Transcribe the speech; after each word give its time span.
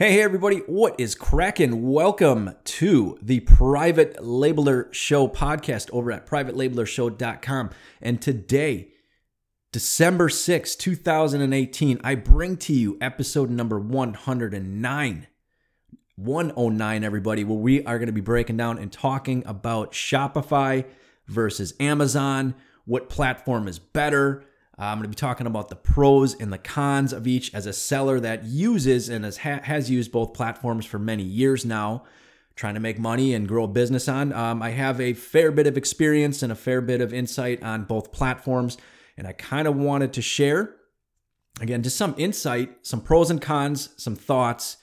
Hey, 0.00 0.12
hey, 0.12 0.22
everybody, 0.22 0.60
what 0.60 0.98
is 0.98 1.14
cracking? 1.14 1.90
Welcome 1.90 2.54
to 2.64 3.18
the 3.20 3.40
Private 3.40 4.16
Labeler 4.16 4.90
Show 4.94 5.28
podcast 5.28 5.90
over 5.92 6.10
at 6.10 6.26
privatelabelershow.com. 6.26 7.68
And 8.00 8.22
today, 8.22 8.92
December 9.72 10.30
6, 10.30 10.74
2018, 10.76 12.00
I 12.02 12.14
bring 12.14 12.56
to 12.56 12.72
you 12.72 12.96
episode 13.02 13.50
number 13.50 13.78
109. 13.78 15.26
109, 16.16 17.04
everybody, 17.04 17.44
where 17.44 17.58
we 17.58 17.84
are 17.84 17.98
going 17.98 18.06
to 18.06 18.12
be 18.12 18.22
breaking 18.22 18.56
down 18.56 18.78
and 18.78 18.90
talking 18.90 19.42
about 19.44 19.92
Shopify 19.92 20.86
versus 21.26 21.74
Amazon, 21.78 22.54
what 22.86 23.10
platform 23.10 23.68
is 23.68 23.78
better, 23.78 24.44
I'm 24.86 24.96
going 24.96 25.04
to 25.04 25.08
be 25.08 25.14
talking 25.14 25.46
about 25.46 25.68
the 25.68 25.76
pros 25.76 26.34
and 26.34 26.50
the 26.50 26.58
cons 26.58 27.12
of 27.12 27.26
each 27.26 27.52
as 27.54 27.66
a 27.66 27.72
seller 27.72 28.18
that 28.20 28.44
uses 28.44 29.10
and 29.10 29.24
has, 29.26 29.36
has 29.36 29.90
used 29.90 30.10
both 30.10 30.32
platforms 30.32 30.86
for 30.86 30.98
many 30.98 31.22
years 31.22 31.66
now, 31.66 32.04
trying 32.56 32.74
to 32.74 32.80
make 32.80 32.98
money 32.98 33.34
and 33.34 33.46
grow 33.46 33.64
a 33.64 33.68
business 33.68 34.08
on. 34.08 34.32
Um, 34.32 34.62
I 34.62 34.70
have 34.70 34.98
a 34.98 35.12
fair 35.12 35.52
bit 35.52 35.66
of 35.66 35.76
experience 35.76 36.42
and 36.42 36.50
a 36.50 36.54
fair 36.54 36.80
bit 36.80 37.02
of 37.02 37.12
insight 37.12 37.62
on 37.62 37.84
both 37.84 38.10
platforms, 38.10 38.78
and 39.18 39.26
I 39.26 39.32
kind 39.32 39.68
of 39.68 39.76
wanted 39.76 40.14
to 40.14 40.22
share, 40.22 40.76
again, 41.60 41.82
just 41.82 41.98
some 41.98 42.14
insight, 42.16 42.86
some 42.86 43.02
pros 43.02 43.30
and 43.30 43.40
cons, 43.40 43.90
some 43.98 44.16
thoughts 44.16 44.78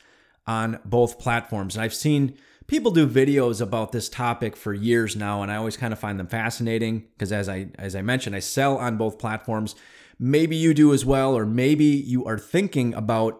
on 0.45 0.79
both 0.85 1.17
platforms. 1.17 1.75
And 1.75 1.83
I've 1.83 1.93
seen 1.93 2.37
people 2.67 2.91
do 2.91 3.07
videos 3.07 3.61
about 3.61 3.91
this 3.91 4.09
topic 4.09 4.55
for 4.55 4.73
years 4.73 5.15
now 5.15 5.41
and 5.41 5.51
i 5.51 5.55
always 5.55 5.77
kind 5.77 5.93
of 5.93 5.99
find 5.99 6.19
them 6.19 6.27
fascinating 6.27 7.05
because 7.13 7.31
as 7.31 7.47
i 7.49 7.67
as 7.79 7.95
i 7.95 8.01
mentioned 8.01 8.35
i 8.35 8.39
sell 8.39 8.77
on 8.77 8.97
both 8.97 9.19
platforms. 9.19 9.75
Maybe 10.19 10.55
you 10.55 10.73
do 10.73 10.93
as 10.93 11.05
well 11.05 11.35
or 11.35 11.45
maybe 11.45 11.85
you 11.85 12.25
are 12.25 12.39
thinking 12.39 12.93
about 12.95 13.39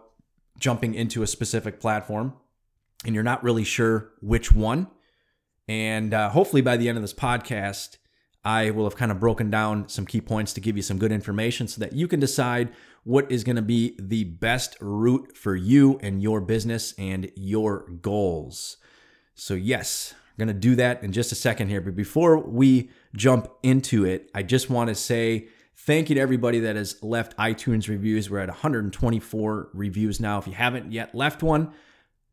jumping 0.60 0.94
into 0.94 1.24
a 1.24 1.28
specific 1.28 1.80
platform 1.80 2.34
and 3.04 3.16
you're 3.16 3.24
not 3.24 3.44
really 3.44 3.64
sure 3.64 4.12
which 4.22 4.54
one. 4.54 4.88
And 5.68 6.14
uh, 6.14 6.30
hopefully 6.30 6.62
by 6.62 6.78
the 6.78 6.88
end 6.88 6.98
of 6.98 7.04
this 7.04 7.14
podcast 7.14 7.98
i 8.46 8.70
will 8.70 8.84
have 8.86 8.96
kind 8.96 9.12
of 9.12 9.20
broken 9.20 9.50
down 9.50 9.90
some 9.90 10.06
key 10.06 10.22
points 10.22 10.54
to 10.54 10.62
give 10.62 10.78
you 10.78 10.84
some 10.84 11.00
good 11.00 11.12
information 11.12 11.68
so 11.68 11.80
that 11.80 11.94
you 11.94 12.08
can 12.08 12.20
decide 12.20 12.70
what 13.04 13.30
is 13.32 13.44
going 13.44 13.56
to 13.56 13.62
be 13.62 13.96
the 14.00 14.24
best 14.24 14.78
route 14.80 15.36
for 15.36 15.56
you 15.56 16.00
and 16.04 16.22
your 16.22 16.40
business 16.40 16.94
and 16.98 17.32
your 17.36 17.90
goals 18.02 18.78
so, 19.38 19.54
yes, 19.54 20.16
I'm 20.16 20.46
going 20.46 20.54
to 20.56 20.60
do 20.60 20.76
that 20.76 21.04
in 21.04 21.12
just 21.12 21.32
a 21.32 21.36
second 21.36 21.70
here. 21.70 21.80
But 21.80 21.96
before 21.96 22.40
we 22.40 22.90
jump 23.16 23.50
into 23.62 24.04
it, 24.04 24.32
I 24.34 24.42
just 24.42 24.68
want 24.70 24.90
to 24.90 24.96
say 24.96 25.48
thank 25.76 26.10
you 26.10 26.16
to 26.16 26.22
everybody 26.22 26.60
that 26.62 26.76
has 26.76 27.02
left 27.04 27.38
iTunes 27.38 27.88
reviews. 27.88 28.32
We're 28.32 28.40
at 28.40 28.50
124 28.50 29.70
reviews 29.74 30.20
now. 30.20 30.40
If 30.40 30.48
you 30.48 30.54
haven't 30.54 30.92
yet 30.92 31.14
left 31.14 31.44
one, 31.44 31.72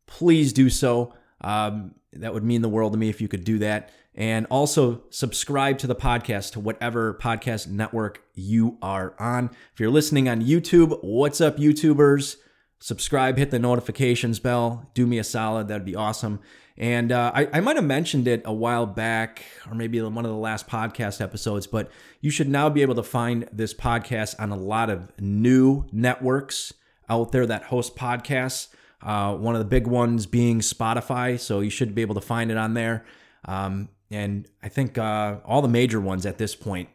please 0.07 0.51
do 0.51 0.67
so. 0.67 1.13
Um, 1.41 1.93
that 2.13 2.33
would 2.33 2.43
mean 2.43 2.63
the 2.63 2.69
world 2.69 2.93
to 2.93 2.97
me 2.97 3.09
if 3.09 3.21
you 3.21 3.27
could 3.27 3.43
do 3.43 3.59
that. 3.59 3.91
And 4.15 4.47
also 4.49 5.03
subscribe 5.11 5.77
to 5.79 5.87
the 5.87 5.95
podcast 5.95 6.53
to 6.53 6.59
whatever 6.59 7.19
podcast 7.21 7.67
network 7.67 8.23
you 8.33 8.79
are 8.81 9.13
on. 9.19 9.51
If 9.73 9.79
you're 9.79 9.91
listening 9.91 10.27
on 10.27 10.41
YouTube, 10.41 11.03
what's 11.03 11.39
up, 11.39 11.57
YouTubers? 11.57 12.37
Subscribe, 12.85 13.39
hit 13.39 13.49
the 13.49 13.57
notifications 13.57 14.37
bell. 14.37 14.91
Do 14.93 15.07
me 15.07 15.17
a 15.17 15.23
solid. 15.23 15.69
That'd 15.69 15.87
be 15.87 15.95
awesome. 15.95 16.39
And 16.77 17.11
uh, 17.11 17.31
I, 17.33 17.47
I 17.51 17.59
might 17.59 17.77
have 17.77 17.85
mentioned 17.85 18.27
it 18.27 18.43
a 18.45 18.53
while 18.53 18.85
back, 18.85 19.43
or 19.67 19.73
maybe 19.73 19.99
one 20.03 20.23
of 20.23 20.29
the 20.29 20.37
last 20.37 20.67
podcast 20.67 21.19
episodes, 21.19 21.65
but 21.65 21.89
you 22.21 22.29
should 22.29 22.47
now 22.47 22.69
be 22.69 22.83
able 22.83 22.93
to 22.93 23.01
find 23.01 23.49
this 23.51 23.73
podcast 23.73 24.35
on 24.37 24.51
a 24.51 24.55
lot 24.55 24.91
of 24.91 25.11
new 25.19 25.87
networks 25.91 26.75
out 27.09 27.31
there 27.31 27.47
that 27.47 27.63
host 27.63 27.95
podcasts. 27.95 28.67
Uh, 29.01 29.33
one 29.33 29.55
of 29.55 29.59
the 29.59 29.65
big 29.65 29.87
ones 29.87 30.27
being 30.27 30.59
Spotify, 30.59 31.39
so 31.39 31.61
you 31.61 31.71
should 31.71 31.95
be 31.95 32.03
able 32.03 32.13
to 32.13 32.21
find 32.21 32.51
it 32.51 32.57
on 32.57 32.75
there. 32.75 33.03
Um, 33.45 33.89
and 34.11 34.47
I 34.61 34.69
think 34.69 34.99
uh, 34.99 35.37
all 35.43 35.63
the 35.63 35.67
major 35.67 35.99
ones 35.99 36.23
at 36.27 36.37
this 36.37 36.53
point. 36.53 36.89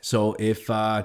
So 0.00 0.34
if 0.40 0.68
uh, 0.68 1.04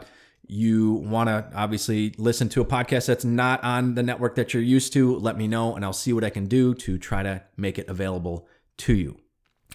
you 0.49 0.93
want 0.93 1.27
to 1.27 1.45
obviously 1.53 2.13
listen 2.17 2.49
to 2.49 2.61
a 2.61 2.65
podcast 2.65 3.05
that's 3.05 3.23
not 3.23 3.63
on 3.63 3.93
the 3.93 4.01
network 4.01 4.33
that 4.35 4.53
you're 4.53 4.63
used 4.63 4.91
to, 4.93 5.15
let 5.17 5.37
me 5.37 5.47
know 5.47 5.75
and 5.75 5.85
I'll 5.85 5.93
see 5.93 6.11
what 6.11 6.23
I 6.23 6.31
can 6.31 6.47
do 6.47 6.73
to 6.73 6.97
try 6.97 7.21
to 7.21 7.43
make 7.55 7.77
it 7.77 7.87
available 7.87 8.47
to 8.77 8.95
you. 8.95 9.19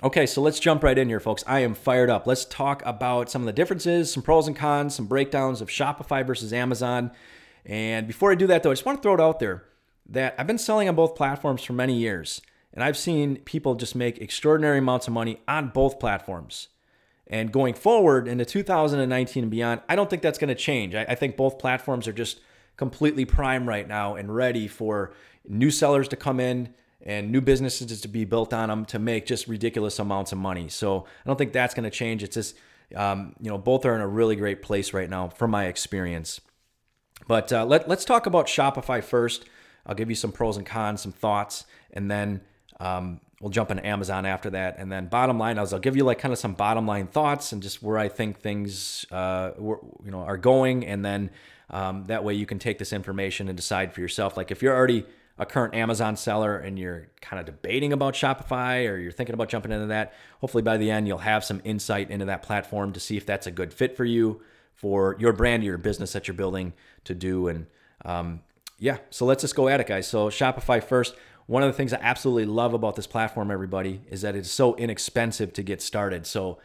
Okay, 0.03 0.27
so 0.27 0.43
let's 0.43 0.59
jump 0.59 0.83
right 0.83 0.99
in 0.99 1.09
here, 1.09 1.21
folks. 1.21 1.45
I 1.47 1.61
am 1.61 1.75
fired 1.75 2.11
up. 2.11 2.27
Let's 2.27 2.45
talk 2.45 2.83
about 2.85 3.31
some 3.31 3.43
of 3.43 3.47
the 3.47 3.53
differences, 3.53 4.13
some 4.13 4.23
pros 4.23 4.49
and 4.49 4.57
cons, 4.57 4.97
some 4.97 5.07
breakdowns 5.07 5.61
of 5.61 5.69
Shopify 5.69 6.27
versus 6.27 6.53
Amazon. 6.53 7.13
And 7.65 8.09
before 8.09 8.33
I 8.33 8.35
do 8.35 8.49
that, 8.49 8.65
though, 8.65 8.71
I 8.71 8.75
just 8.75 8.85
want 8.85 8.99
to 8.99 9.03
throw 9.03 9.15
it 9.15 9.21
out 9.21 9.39
there 9.39 9.65
that 10.07 10.35
I've 10.37 10.47
been 10.49 10.59
selling 10.59 10.89
on 10.89 10.97
both 10.97 11.15
platforms 11.15 11.63
for 11.63 11.73
many 11.73 11.95
years, 11.95 12.43
and 12.73 12.83
I've 12.83 12.97
seen 12.97 13.37
people 13.45 13.77
just 13.77 13.95
make 13.95 14.19
extraordinary 14.19 14.79
amounts 14.79 15.07
of 15.07 15.15
money 15.15 15.41
on 15.47 15.69
both 15.69 16.01
platforms. 16.01 16.69
And 17.27 17.51
going 17.51 17.75
forward 17.75 18.29
into 18.29 18.45
2019 18.45 19.45
and 19.45 19.51
beyond, 19.51 19.81
I 19.89 19.97
don't 19.97 20.11
think 20.11 20.23
that's 20.23 20.39
going 20.39 20.49
to 20.49 20.55
change. 20.55 20.95
I, 20.95 21.05
I, 21.09 21.15
think 21.15 21.37
both 21.37 21.59
platforms 21.59 22.07
are 22.07 22.13
just 22.13 22.41
completely 22.77 23.25
prime 23.25 23.67
right 23.69 23.89
now 23.89 24.15
and 24.15 24.35
ready 24.35 24.69
for 24.69 25.15
new 25.49 25.71
sellers 25.71 26.09
to 26.09 26.17
come 26.17 26.39
in 26.39 26.75
and 27.01 27.31
new 27.31 27.41
businesses 27.41 28.01
to 28.01 28.09
be 28.09 28.25
built 28.25 28.53
on 28.53 28.69
them 28.69 28.85
to 28.87 28.99
make 28.99 29.27
just 29.27 29.47
ridiculous 29.47 29.99
amounts 29.99 30.33
of 30.33 30.39
money. 30.39 30.69
So 30.69 31.01
I 31.01 31.29
don't 31.29 31.37
think 31.37 31.53
that's 31.53 31.75
going 31.75 31.85
to 31.85 31.91
change. 31.91 32.23
It's 32.23 32.35
just, 32.35 32.57
um, 32.95 33.35
you 33.41 33.51
know, 33.51 33.59
both 33.59 33.85
are 33.85 33.95
in 33.95 34.01
a 34.01 34.09
really 34.09 34.37
great 34.37 34.63
place 34.63 34.93
right 34.93 35.09
now 35.09 35.29
from 35.29 35.51
my 35.51 35.67
experience. 35.67 36.41
But 37.27 37.53
uh, 37.53 37.65
let, 37.65 37.89
let's 37.89 38.05
talk 38.05 38.27
about 38.27 38.47
Shopify 38.47 39.03
first. 39.03 39.45
I'll 39.87 39.95
give 39.95 40.09
you 40.09 40.17
some 40.17 40.33
pros 40.33 40.57
and 40.57 40.67
cons, 40.67 41.03
some 41.03 41.13
thoughts, 41.13 41.65
and 41.93 42.11
then 42.11 42.41
um, 42.81 43.21
we'll 43.45 43.51
jump 43.51 43.71
into 43.71 43.87
Amazon 43.87 44.25
after 44.25 44.49
that. 44.49 44.79
And 44.79 44.91
then 44.91 45.07
bottom 45.09 45.39
line 45.39 45.59
I'll 45.59 45.79
give 45.79 45.97
you 45.97 46.05
like 46.05 46.19
kind 46.19 46.33
of 46.33 46.39
some 46.39 46.55
bottom 46.55 46.87
line 46.87 47.07
thoughts 47.07 47.53
and 47.53 47.63
just 47.63 47.83
where 47.83 47.99
I 47.99 48.09
think 48.09 48.41
things 48.41 49.05
uh, 49.11 49.51
you 49.59 50.11
know 50.11 50.21
are 50.21 50.39
going, 50.39 50.87
and 50.87 51.05
then 51.05 51.29
um, 51.69 52.05
that 52.07 52.25
way 52.25 52.33
you 52.33 52.47
can 52.47 52.59
take 52.59 52.79
this 52.79 52.91
information 52.91 53.49
and 53.49 53.55
decide 53.55 53.93
for 53.93 54.01
yourself. 54.01 54.39
Like 54.39 54.51
if 54.51 54.63
you're 54.63 54.75
already 54.75 55.05
a 55.37 55.45
current 55.45 55.75
Amazon 55.75 56.17
seller 56.17 56.57
and 56.57 56.79
you're 56.79 57.09
kind 57.21 57.39
of 57.39 57.45
debating 57.45 57.93
about 57.93 58.15
Shopify 58.15 58.91
or 58.91 58.97
you're 58.97 59.13
thinking 59.13 59.35
about 59.35 59.51
jumping 59.51 59.73
into 59.73 59.89
that, 59.89 60.15
hopefully 60.41 60.63
by 60.63 60.79
the 60.79 60.91
end 60.91 61.07
you'll 61.07 61.19
have 61.19 61.45
some 61.45 61.61
insight 61.65 62.11
into 62.11 62.25
that 62.25 62.43
platform 62.43 62.95
to 62.95 63.01
see 63.01 63.19
if 63.19 63.27
that's 63.27 63.47
a 63.47 63.51
good 63.51 63.75
fit 63.75 63.95
for 63.95 64.07
you, 64.07 64.41
for 64.73 65.17
your 65.19 65.35
brand, 65.35 65.63
your 65.63 65.77
business 65.77 66.15
that 66.15 66.27
you're 66.29 66.35
building 66.35 66.73
to 67.05 67.15
do. 67.15 67.49
And 67.49 67.67
um, 68.07 68.41
yeah, 68.79 68.99
so 69.11 69.27
let's 69.27 69.43
just 69.43 69.55
go 69.55 69.69
at 69.69 69.81
it, 69.81 69.87
guys. 69.87 70.07
So 70.07 70.31
Shopify 70.31 70.83
first. 70.83 71.15
One 71.47 71.63
of 71.63 71.69
the 71.69 71.77
things 71.77 71.93
I 71.93 71.99
absolutely 72.01 72.47
love 72.47 72.73
about 72.73 72.97
this 72.97 73.07
platform, 73.07 73.51
everybody, 73.51 74.01
is 74.09 74.23
that 74.23 74.35
it's 74.35 74.51
so 74.51 74.75
inexpensive 74.77 75.53
to 75.55 75.63
get 75.63 75.83
started. 75.83 76.27
So 76.27 76.59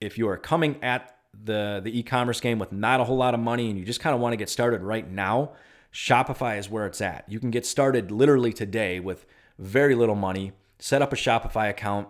if 0.00 0.18
you 0.18 0.28
are 0.28 0.36
coming 0.36 0.82
at 0.82 1.16
the 1.44 1.80
the 1.82 1.98
e-commerce 1.98 2.40
game 2.40 2.58
with 2.58 2.72
not 2.72 3.00
a 3.00 3.04
whole 3.04 3.16
lot 3.16 3.34
of 3.34 3.40
money 3.40 3.68
and 3.68 3.78
you 3.78 3.84
just 3.84 4.00
kind 4.00 4.14
of 4.14 4.20
want 4.20 4.32
to 4.32 4.36
get 4.36 4.48
started 4.48 4.82
right 4.82 5.10
now, 5.10 5.52
Shopify 5.92 6.58
is 6.58 6.68
where 6.68 6.86
it's 6.86 7.00
at. 7.00 7.24
You 7.28 7.40
can 7.40 7.50
get 7.50 7.64
started 7.64 8.10
literally 8.10 8.52
today 8.52 9.00
with 9.00 9.26
very 9.58 9.94
little 9.94 10.14
money. 10.14 10.52
Set 10.78 11.00
up 11.00 11.12
a 11.12 11.16
Shopify 11.16 11.70
account. 11.70 12.08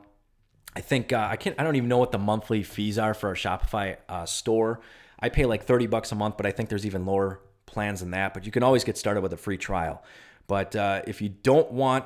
I 0.75 0.81
think 0.81 1.13
uh, 1.13 1.29
I 1.31 1.37
can't. 1.37 1.59
I 1.59 1.63
don't 1.63 1.77
even 1.77 1.89
know 1.89 1.99
what 1.99 2.13
the 2.13 2.19
monthly 2.19 2.63
fees 2.63 2.99
are 2.99 3.15
for 3.15 3.31
a 3.31 3.35
Shopify 3.35 3.97
uh, 4.09 4.27
store. 4.27 4.81
I 5.19 5.29
pay 5.29 5.47
like 5.47 5.65
30 5.65 5.87
bucks 5.87 6.13
a 6.13 6.15
month, 6.15 6.37
but 6.37 6.47
I 6.47 6.51
think 6.51 6.69
there's 6.69 6.85
even 6.85 7.07
lower 7.07 7.41
plans 7.65 8.01
than 8.01 8.11
that. 8.11 8.35
But 8.35 8.45
you 8.45 8.53
can 8.53 8.63
always 8.63 8.85
get 8.85 8.99
started 8.99 9.23
with 9.23 9.33
a 9.33 9.37
free 9.37 9.57
trial. 9.57 10.03
But 10.47 10.77
uh, 10.77 11.03
if 11.07 11.23
you 11.23 11.29
don't 11.29 11.71
want 11.73 12.05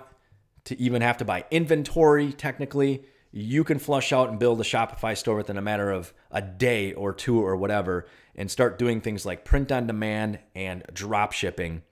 to 0.65 0.81
even 0.81 1.03
have 1.03 1.17
to 1.19 1.25
buy 1.25 1.45
inventory 1.51 2.33
technically. 2.33 3.05
You 3.33 3.63
can 3.65 3.79
flush 3.79 4.13
out 4.13 4.29
and 4.29 4.39
build 4.39 4.61
a 4.61 4.65
Shopify 4.65 5.17
store 5.17 5.37
within 5.37 5.57
a 5.57 5.63
matter 5.63 5.91
of 5.91 6.13
a 6.31 6.43
day 6.43 6.93
or 6.93 7.13
two 7.13 7.41
or 7.41 7.57
whatever 7.57 8.07
and 8.35 8.51
start 8.51 8.79
doing 8.79 9.01
things 9.01 9.25
like 9.25 9.45
print 9.45 9.71
on 9.71 9.87
demand 9.87 10.41
and 10.55 10.83
drop 10.93 11.33
shipping 11.33 11.83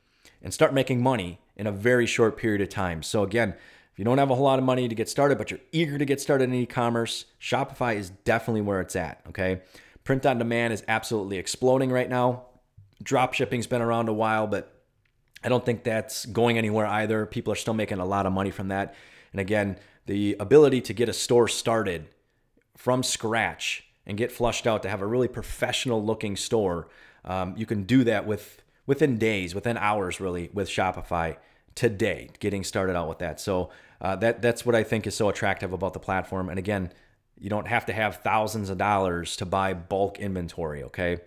and 0.42 0.52
start 0.52 0.74
making 0.74 1.02
money 1.02 1.40
in 1.56 1.66
a 1.66 1.72
very 1.72 2.06
short 2.06 2.36
period 2.36 2.60
of 2.60 2.68
time. 2.68 3.02
So, 3.02 3.22
again, 3.22 3.50
if 3.50 3.98
you 3.98 4.04
don't 4.04 4.18
have 4.18 4.30
a 4.30 4.34
whole 4.34 4.44
lot 4.44 4.58
of 4.58 4.64
money 4.64 4.88
to 4.88 4.94
get 4.94 5.08
started, 5.08 5.38
but 5.38 5.50
you're 5.50 5.60
eager 5.72 5.98
to 5.98 6.04
get 6.04 6.20
started 6.20 6.44
in 6.44 6.54
e 6.54 6.66
commerce, 6.66 7.24
Shopify 7.40 7.96
is 7.96 8.10
definitely 8.10 8.60
where 8.60 8.80
it's 8.80 8.96
at. 8.96 9.20
Okay. 9.28 9.62
Print 10.04 10.24
on 10.24 10.38
demand 10.38 10.72
is 10.72 10.84
absolutely 10.88 11.36
exploding 11.36 11.90
right 11.90 12.08
now. 12.08 12.44
Drop 13.02 13.34
shipping's 13.34 13.66
been 13.66 13.82
around 13.82 14.08
a 14.08 14.12
while, 14.12 14.46
but 14.46 14.77
I 15.42 15.48
don't 15.48 15.64
think 15.64 15.84
that's 15.84 16.26
going 16.26 16.58
anywhere 16.58 16.86
either. 16.86 17.26
People 17.26 17.52
are 17.52 17.56
still 17.56 17.74
making 17.74 17.98
a 17.98 18.04
lot 18.04 18.26
of 18.26 18.32
money 18.32 18.50
from 18.50 18.68
that. 18.68 18.94
And 19.32 19.40
again, 19.40 19.76
the 20.06 20.36
ability 20.40 20.80
to 20.82 20.92
get 20.92 21.08
a 21.08 21.12
store 21.12 21.48
started 21.48 22.08
from 22.76 23.02
scratch 23.02 23.84
and 24.06 24.16
get 24.16 24.32
flushed 24.32 24.66
out 24.66 24.82
to 24.82 24.88
have 24.88 25.02
a 25.02 25.06
really 25.06 25.28
professional 25.28 26.02
looking 26.02 26.34
store, 26.36 26.88
um, 27.24 27.54
you 27.56 27.66
can 27.66 27.84
do 27.84 28.04
that 28.04 28.26
with 28.26 28.62
within 28.86 29.18
days, 29.18 29.54
within 29.54 29.76
hours, 29.76 30.18
really, 30.18 30.48
with 30.54 30.68
Shopify 30.68 31.36
today. 31.74 32.30
Getting 32.40 32.64
started 32.64 32.96
out 32.96 33.08
with 33.08 33.18
that, 33.18 33.38
so 33.38 33.70
uh, 34.00 34.16
that 34.16 34.40
that's 34.40 34.64
what 34.64 34.74
I 34.74 34.82
think 34.82 35.06
is 35.06 35.14
so 35.14 35.28
attractive 35.28 35.72
about 35.72 35.92
the 35.92 36.00
platform. 36.00 36.48
And 36.48 36.58
again, 36.58 36.92
you 37.38 37.50
don't 37.50 37.68
have 37.68 37.86
to 37.86 37.92
have 37.92 38.16
thousands 38.16 38.70
of 38.70 38.78
dollars 38.78 39.36
to 39.36 39.46
buy 39.46 39.74
bulk 39.74 40.18
inventory, 40.18 40.82
okay? 40.84 41.18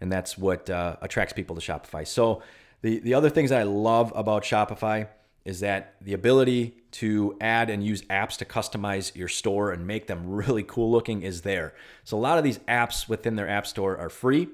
And 0.00 0.10
that's 0.10 0.38
what 0.38 0.70
uh, 0.70 0.96
attracts 1.02 1.32
people 1.32 1.56
to 1.56 1.62
Shopify. 1.62 2.06
So 2.06 2.42
the 2.82 2.98
the 3.00 3.14
other 3.14 3.30
things 3.30 3.52
I 3.52 3.62
love 3.64 4.12
about 4.14 4.42
Shopify 4.42 5.08
is 5.44 5.60
that 5.60 5.94
the 6.00 6.12
ability 6.12 6.74
to 6.90 7.36
add 7.40 7.70
and 7.70 7.84
use 7.84 8.02
apps 8.02 8.36
to 8.36 8.44
customize 8.44 9.14
your 9.16 9.28
store 9.28 9.70
and 9.72 9.86
make 9.86 10.06
them 10.06 10.28
really 10.30 10.62
cool 10.62 10.90
looking 10.90 11.22
is 11.22 11.42
there. 11.42 11.74
So 12.04 12.16
a 12.16 12.20
lot 12.20 12.38
of 12.38 12.44
these 12.44 12.58
apps 12.60 13.08
within 13.08 13.36
their 13.36 13.48
app 13.48 13.66
store 13.66 13.96
are 13.96 14.10
free 14.10 14.48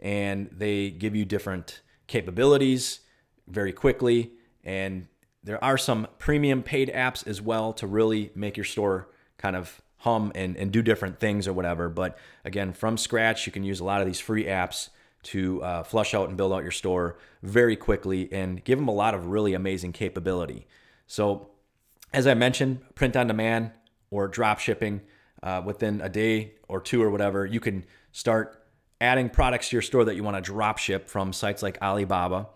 and 0.00 0.48
they 0.50 0.90
give 0.90 1.14
you 1.14 1.24
different 1.24 1.80
capabilities 2.06 3.00
very 3.46 3.72
quickly 3.72 4.32
and 4.64 5.06
there 5.44 5.62
are 5.62 5.78
some 5.78 6.06
premium 6.18 6.62
paid 6.62 6.90
apps 6.94 7.26
as 7.26 7.40
well 7.40 7.72
to 7.74 7.86
really 7.86 8.30
make 8.34 8.56
your 8.56 8.64
store 8.64 9.08
kind 9.38 9.56
of 9.56 9.80
hum 9.98 10.32
and, 10.34 10.56
and 10.56 10.72
do 10.72 10.82
different 10.82 11.18
things 11.18 11.48
or 11.48 11.52
whatever. 11.52 11.88
But 11.88 12.18
again, 12.44 12.72
from 12.72 12.96
scratch, 12.96 13.46
you 13.46 13.52
can 13.52 13.64
use 13.64 13.80
a 13.80 13.84
lot 13.84 14.00
of 14.00 14.06
these 14.06 14.20
free 14.20 14.44
apps 14.44 14.88
to 15.22 15.62
uh, 15.62 15.82
flush 15.82 16.14
out 16.14 16.28
and 16.28 16.36
build 16.36 16.52
out 16.52 16.62
your 16.62 16.72
store 16.72 17.16
very 17.42 17.76
quickly 17.76 18.32
and 18.32 18.62
give 18.64 18.78
them 18.78 18.88
a 18.88 18.92
lot 18.92 19.14
of 19.14 19.26
really 19.26 19.54
amazing 19.54 19.92
capability. 19.92 20.66
So, 21.06 21.48
as 22.12 22.26
I 22.26 22.34
mentioned, 22.34 22.80
print 22.94 23.16
on 23.16 23.26
demand 23.26 23.72
or 24.10 24.28
drop 24.28 24.58
shipping 24.58 25.02
uh, 25.42 25.62
within 25.64 26.00
a 26.00 26.08
day 26.08 26.54
or 26.68 26.80
two 26.80 27.02
or 27.02 27.10
whatever, 27.10 27.46
you 27.46 27.60
can 27.60 27.84
start 28.12 28.64
adding 29.00 29.28
products 29.28 29.70
to 29.70 29.76
your 29.76 29.82
store 29.82 30.04
that 30.04 30.14
you 30.14 30.22
want 30.22 30.36
to 30.36 30.42
drop 30.42 30.78
ship 30.78 31.08
from 31.08 31.32
sites 31.32 31.62
like 31.62 31.78
Alibaba 31.82 32.48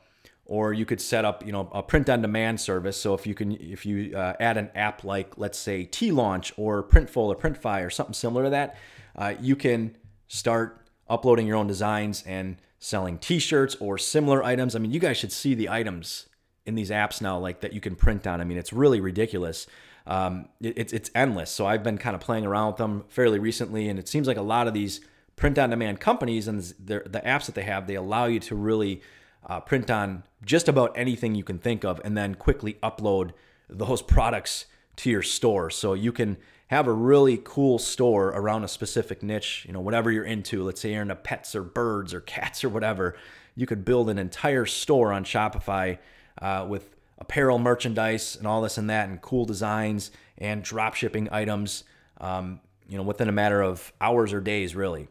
or 0.47 0.73
you 0.73 0.87
could 0.87 1.01
set 1.01 1.25
up 1.25 1.45
you 1.45 1.53
know 1.53 1.69
a 1.73 1.83
print 1.83 2.09
on 2.09 2.23
demand 2.23 2.61
service 2.61 2.97
so 2.97 3.15
if 3.15 3.27
you 3.27 3.35
can 3.35 3.53
if 3.53 3.85
you 3.85 4.17
uh, 4.17 4.35
add 4.41 4.57
an 4.57 4.71
app 4.75 5.05
like 5.05 5.37
let's 5.37 5.59
say 5.59 5.85
Teelaunch 5.85 6.53
or 6.57 6.83
printful 6.83 7.17
or 7.17 7.37
Printify 7.37 7.85
or 7.85 7.91
something 7.91 8.15
similar 8.15 8.45
to 8.45 8.51
that 8.51 8.77
uh, 9.17 9.35
you 9.41 9.57
can 9.57 9.97
start 10.29 10.86
uploading 11.09 11.47
your 11.47 11.57
own 11.57 11.67
designs 11.67 12.23
and 12.27 12.57
selling 12.79 13.19
t-shirts 13.19 13.77
or 13.81 13.99
similar 13.99 14.43
items. 14.45 14.75
I 14.75 14.79
mean 14.79 14.93
you 14.93 15.01
guys 15.01 15.17
should 15.17 15.33
see 15.33 15.55
the 15.55 15.69
items 15.69 16.27
in 16.65 16.75
these 16.75 16.91
apps 16.91 17.21
now 17.21 17.39
like 17.39 17.61
that 17.61 17.73
you 17.73 17.81
can 17.81 17.97
print 17.97 18.27
on. 18.27 18.41
I 18.41 18.45
mean 18.45 18.59
it's 18.59 18.73
really 18.73 19.01
ridiculous. 19.01 19.67
Um, 20.07 20.49
it, 20.61 20.75
it's, 20.77 20.93
it's 20.93 21.11
endless. 21.15 21.51
So 21.51 21.67
i've 21.67 21.83
been 21.83 21.99
kind 21.99 22.15
of 22.15 22.21
playing 22.21 22.47
around 22.47 22.69
with 22.69 22.77
them 22.77 23.05
fairly 23.09 23.39
recently 23.39 23.89
and 23.89 23.99
it 23.99 24.09
seems 24.09 24.27
like 24.27 24.37
a 24.37 24.43
lot 24.43 24.69
of 24.69 24.75
these 24.75 25.01
print 25.37 25.59
on 25.59 25.71
demand 25.71 26.01
companies 26.01 26.49
and 26.49 26.63
the 26.63 27.23
apps 27.25 27.47
that 27.47 27.55
they 27.55 27.63
have 27.63 27.87
they 27.87 27.95
allow 27.95 28.25
you 28.25 28.41
to 28.41 28.55
really 28.55 29.03
uh, 29.47 29.61
print 29.61 29.91
on 29.91 30.25
just 30.45 30.69
about 30.69 30.97
anything 30.97 31.35
you 31.35 31.45
can 31.45 31.59
think 31.59 31.85
of, 31.85 32.01
and 32.05 32.17
then 32.17 32.35
quickly 32.35 32.75
upload 32.83 33.31
those 33.69 34.03
products 34.03 34.67
to 34.97 35.11
your 35.11 35.23
store. 35.23 35.71
So 35.71 35.95
you 35.95 36.13
can 36.13 36.37
have 36.69 36.87
a 36.87 36.93
really 36.93 37.41
cool 37.45 37.79
store 37.79 38.29
around 38.29 38.65
a 38.65 38.69
specific 38.69 39.23
niche, 39.23 39.65
you 39.67 39.73
know, 39.73 39.81
whatever 39.81 40.11
you're 40.11 40.25
into. 40.25 40.65
Let's 40.65 40.81
say 40.81 40.93
you're 40.93 41.03
into 41.03 41.15
pets 41.15 41.55
or 41.55 41.63
birds 41.63 42.13
or 42.13 42.21
cats 42.23 42.65
or 42.65 42.69
whatever. 42.69 43.17
You 43.55 43.67
could 43.67 43.85
build 43.85 44.11
an 44.11 44.19
entire 44.19 44.67
store 44.67 45.13
on 45.13 45.25
Shopify 45.25 45.99
uh, 46.41 46.67
with 46.69 46.95
apparel 47.19 47.59
merchandise 47.59 48.37
and 48.37 48.47
all 48.47 48.61
this 48.61 48.79
and 48.79 48.91
that, 48.91 49.09
and 49.09 49.21
cool 49.23 49.45
designs 49.45 50.11
and 50.39 50.63
drop 50.63 50.95
shipping 50.95 51.29
items, 51.33 51.85
um, 52.21 52.61
you 52.89 52.97
know, 52.97 53.03
within 53.03 53.29
a 53.29 53.33
matter 53.33 53.63
of 53.63 53.93
hours 54.01 54.33
or 54.33 54.41
days, 54.41 54.75
really. 54.75 55.09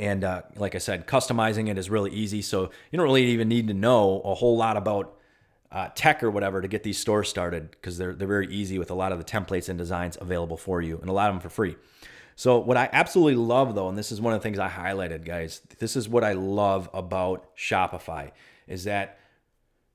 And 0.00 0.24
uh, 0.24 0.42
like 0.56 0.74
I 0.74 0.78
said, 0.78 1.06
customizing 1.06 1.68
it 1.68 1.78
is 1.78 1.90
really 1.90 2.10
easy. 2.10 2.42
So 2.42 2.70
you 2.90 2.96
don't 2.96 3.04
really 3.04 3.26
even 3.26 3.48
need 3.48 3.68
to 3.68 3.74
know 3.74 4.20
a 4.24 4.34
whole 4.34 4.56
lot 4.56 4.76
about 4.76 5.16
uh, 5.72 5.88
tech 5.94 6.22
or 6.22 6.30
whatever 6.30 6.60
to 6.60 6.68
get 6.68 6.82
these 6.82 6.98
stores 6.98 7.28
started 7.28 7.70
because 7.70 7.96
they're, 7.96 8.14
they're 8.14 8.28
very 8.28 8.52
easy 8.52 8.78
with 8.78 8.90
a 8.90 8.94
lot 8.94 9.10
of 9.10 9.18
the 9.18 9.24
templates 9.24 9.68
and 9.68 9.78
designs 9.78 10.18
available 10.20 10.56
for 10.56 10.82
you 10.82 10.98
and 10.98 11.08
a 11.08 11.12
lot 11.12 11.30
of 11.30 11.34
them 11.34 11.40
for 11.40 11.48
free. 11.48 11.76
So, 12.36 12.58
what 12.58 12.76
I 12.76 12.88
absolutely 12.92 13.36
love 13.36 13.74
though, 13.74 13.88
and 13.88 13.96
this 13.96 14.12
is 14.12 14.20
one 14.20 14.34
of 14.34 14.40
the 14.40 14.42
things 14.42 14.58
I 14.58 14.68
highlighted, 14.68 15.24
guys, 15.24 15.60
this 15.78 15.96
is 15.96 16.08
what 16.08 16.24
I 16.24 16.32
love 16.32 16.90
about 16.92 17.56
Shopify 17.56 18.32
is 18.66 18.84
that 18.84 19.18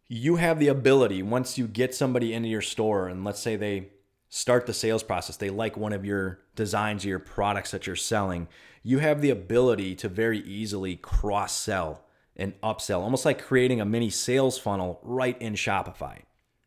you 0.08 0.38
have 0.38 0.60
the 0.60 0.68
ability 0.68 1.22
once 1.22 1.58
you 1.58 1.68
get 1.68 1.94
somebody 1.94 2.34
into 2.34 2.50
your 2.50 2.62
store 2.62 3.08
and 3.08 3.24
let's 3.24 3.40
say 3.40 3.56
they 3.56 3.90
start 4.30 4.66
the 4.66 4.74
sales 4.74 5.04
process, 5.04 5.38
they 5.38 5.50
like 5.50 5.78
one 5.78 5.94
of 5.94 6.06
your 6.06 6.40
designs 6.56 7.06
or 7.06 7.10
your 7.10 7.20
products 7.20 7.72
that 7.72 7.88
you're 7.88 7.96
selling, 7.96 8.48
you 8.84 9.00
have 9.00 9.22
the 9.22 9.30
ability 9.30 9.96
to 9.96 10.10
very 10.10 10.40
easily 10.40 10.96
cross 10.96 11.54
sell 11.56 12.04
and 12.38 12.60
upsell, 12.62 13.02
almost 13.02 13.26
like 13.26 13.44
creating 13.44 13.82
a 13.82 13.86
mini 13.86 14.10
sales 14.10 14.58
funnel 14.58 15.00
right 15.04 15.40
in 15.42 15.54
Shopify. 15.54 16.20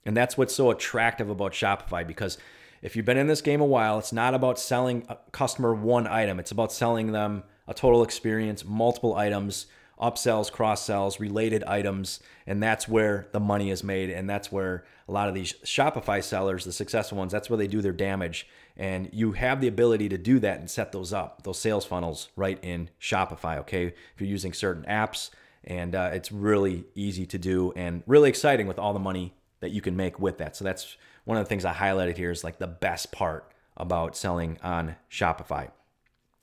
And 0.05 0.17
that's 0.17 0.37
what's 0.37 0.55
so 0.55 0.70
attractive 0.70 1.31
about 1.31 1.52
Shopify 1.52 2.06
because 2.06 2.38
if 2.82 2.96
you've 2.96 3.05
been 3.06 3.19
in 3.19 3.26
this 3.26 3.43
game 3.43 3.61
a 3.61 3.67
while, 3.67 3.99
it's 3.99 4.12
not 4.12 4.34
about 4.34 4.58
selling 4.58 5.05
a 5.08 5.17
customer 5.32 5.75
one 5.75 6.06
item, 6.06 6.40
it's 6.40 6.50
about 6.50 6.72
selling 6.72 7.12
them 7.12 7.44
a 7.69 7.75
total 7.75 8.02
experience, 8.02 8.64
multiple 8.64 9.14
items 9.14 9.67
upsells, 10.00 10.50
cross 10.50 10.84
sells, 10.84 11.20
related 11.20 11.62
items, 11.64 12.20
and 12.46 12.62
that's 12.62 12.88
where 12.88 13.28
the 13.32 13.40
money 13.40 13.70
is 13.70 13.84
made. 13.84 14.11
And 14.11 14.28
that's 14.28 14.50
where 14.50 14.84
a 15.06 15.12
lot 15.12 15.28
of 15.28 15.34
these 15.34 15.52
Shopify 15.64 16.25
sellers, 16.25 16.64
the 16.64 16.73
successful 16.73 17.19
ones, 17.19 17.32
that's 17.32 17.50
where 17.50 17.58
they 17.58 17.66
do 17.66 17.82
their 17.82 17.93
damage. 17.93 18.49
And 18.76 19.11
you 19.12 19.32
have 19.32 19.61
the 19.61 19.69
ability 19.69 20.08
to 20.08 20.19
do 20.19 20.38
that 20.38 20.58
and 20.58 20.70
set 20.70 20.93
those 20.93 21.12
up, 21.12 21.43
those 21.43 21.58
sales 21.58 21.84
funnels 21.84 22.28
right 22.34 22.58
in 22.62 22.88
Shopify. 23.00 23.58
Okay, 23.58 23.87
if 23.87 24.20
you're 24.20 24.28
using 24.28 24.52
certain 24.52 24.84
apps, 24.84 25.31
and 25.64 25.94
uh, 25.94 26.10
it's 26.12 26.32
really 26.32 26.84
easy 26.94 27.26
to 27.26 27.38
do 27.38 27.72
and 27.76 28.02
really 28.06 28.28
exciting 28.28 28.66
with 28.66 28.78
all 28.78 28.92
the 28.92 28.98
money 29.00 29.34
that 29.60 29.70
you 29.70 29.80
can 29.80 29.96
make 29.96 30.18
with 30.18 30.38
that. 30.38 30.56
So 30.56 30.64
that's 30.64 30.96
one 31.24 31.36
of 31.36 31.44
the 31.44 31.48
things 31.48 31.64
I 31.64 31.72
highlighted 31.72 32.16
here 32.16 32.30
is 32.30 32.42
like 32.42 32.58
the 32.58 32.66
best 32.66 33.12
part 33.12 33.52
about 33.76 34.16
selling 34.16 34.58
on 34.62 34.96
Shopify. 35.10 35.70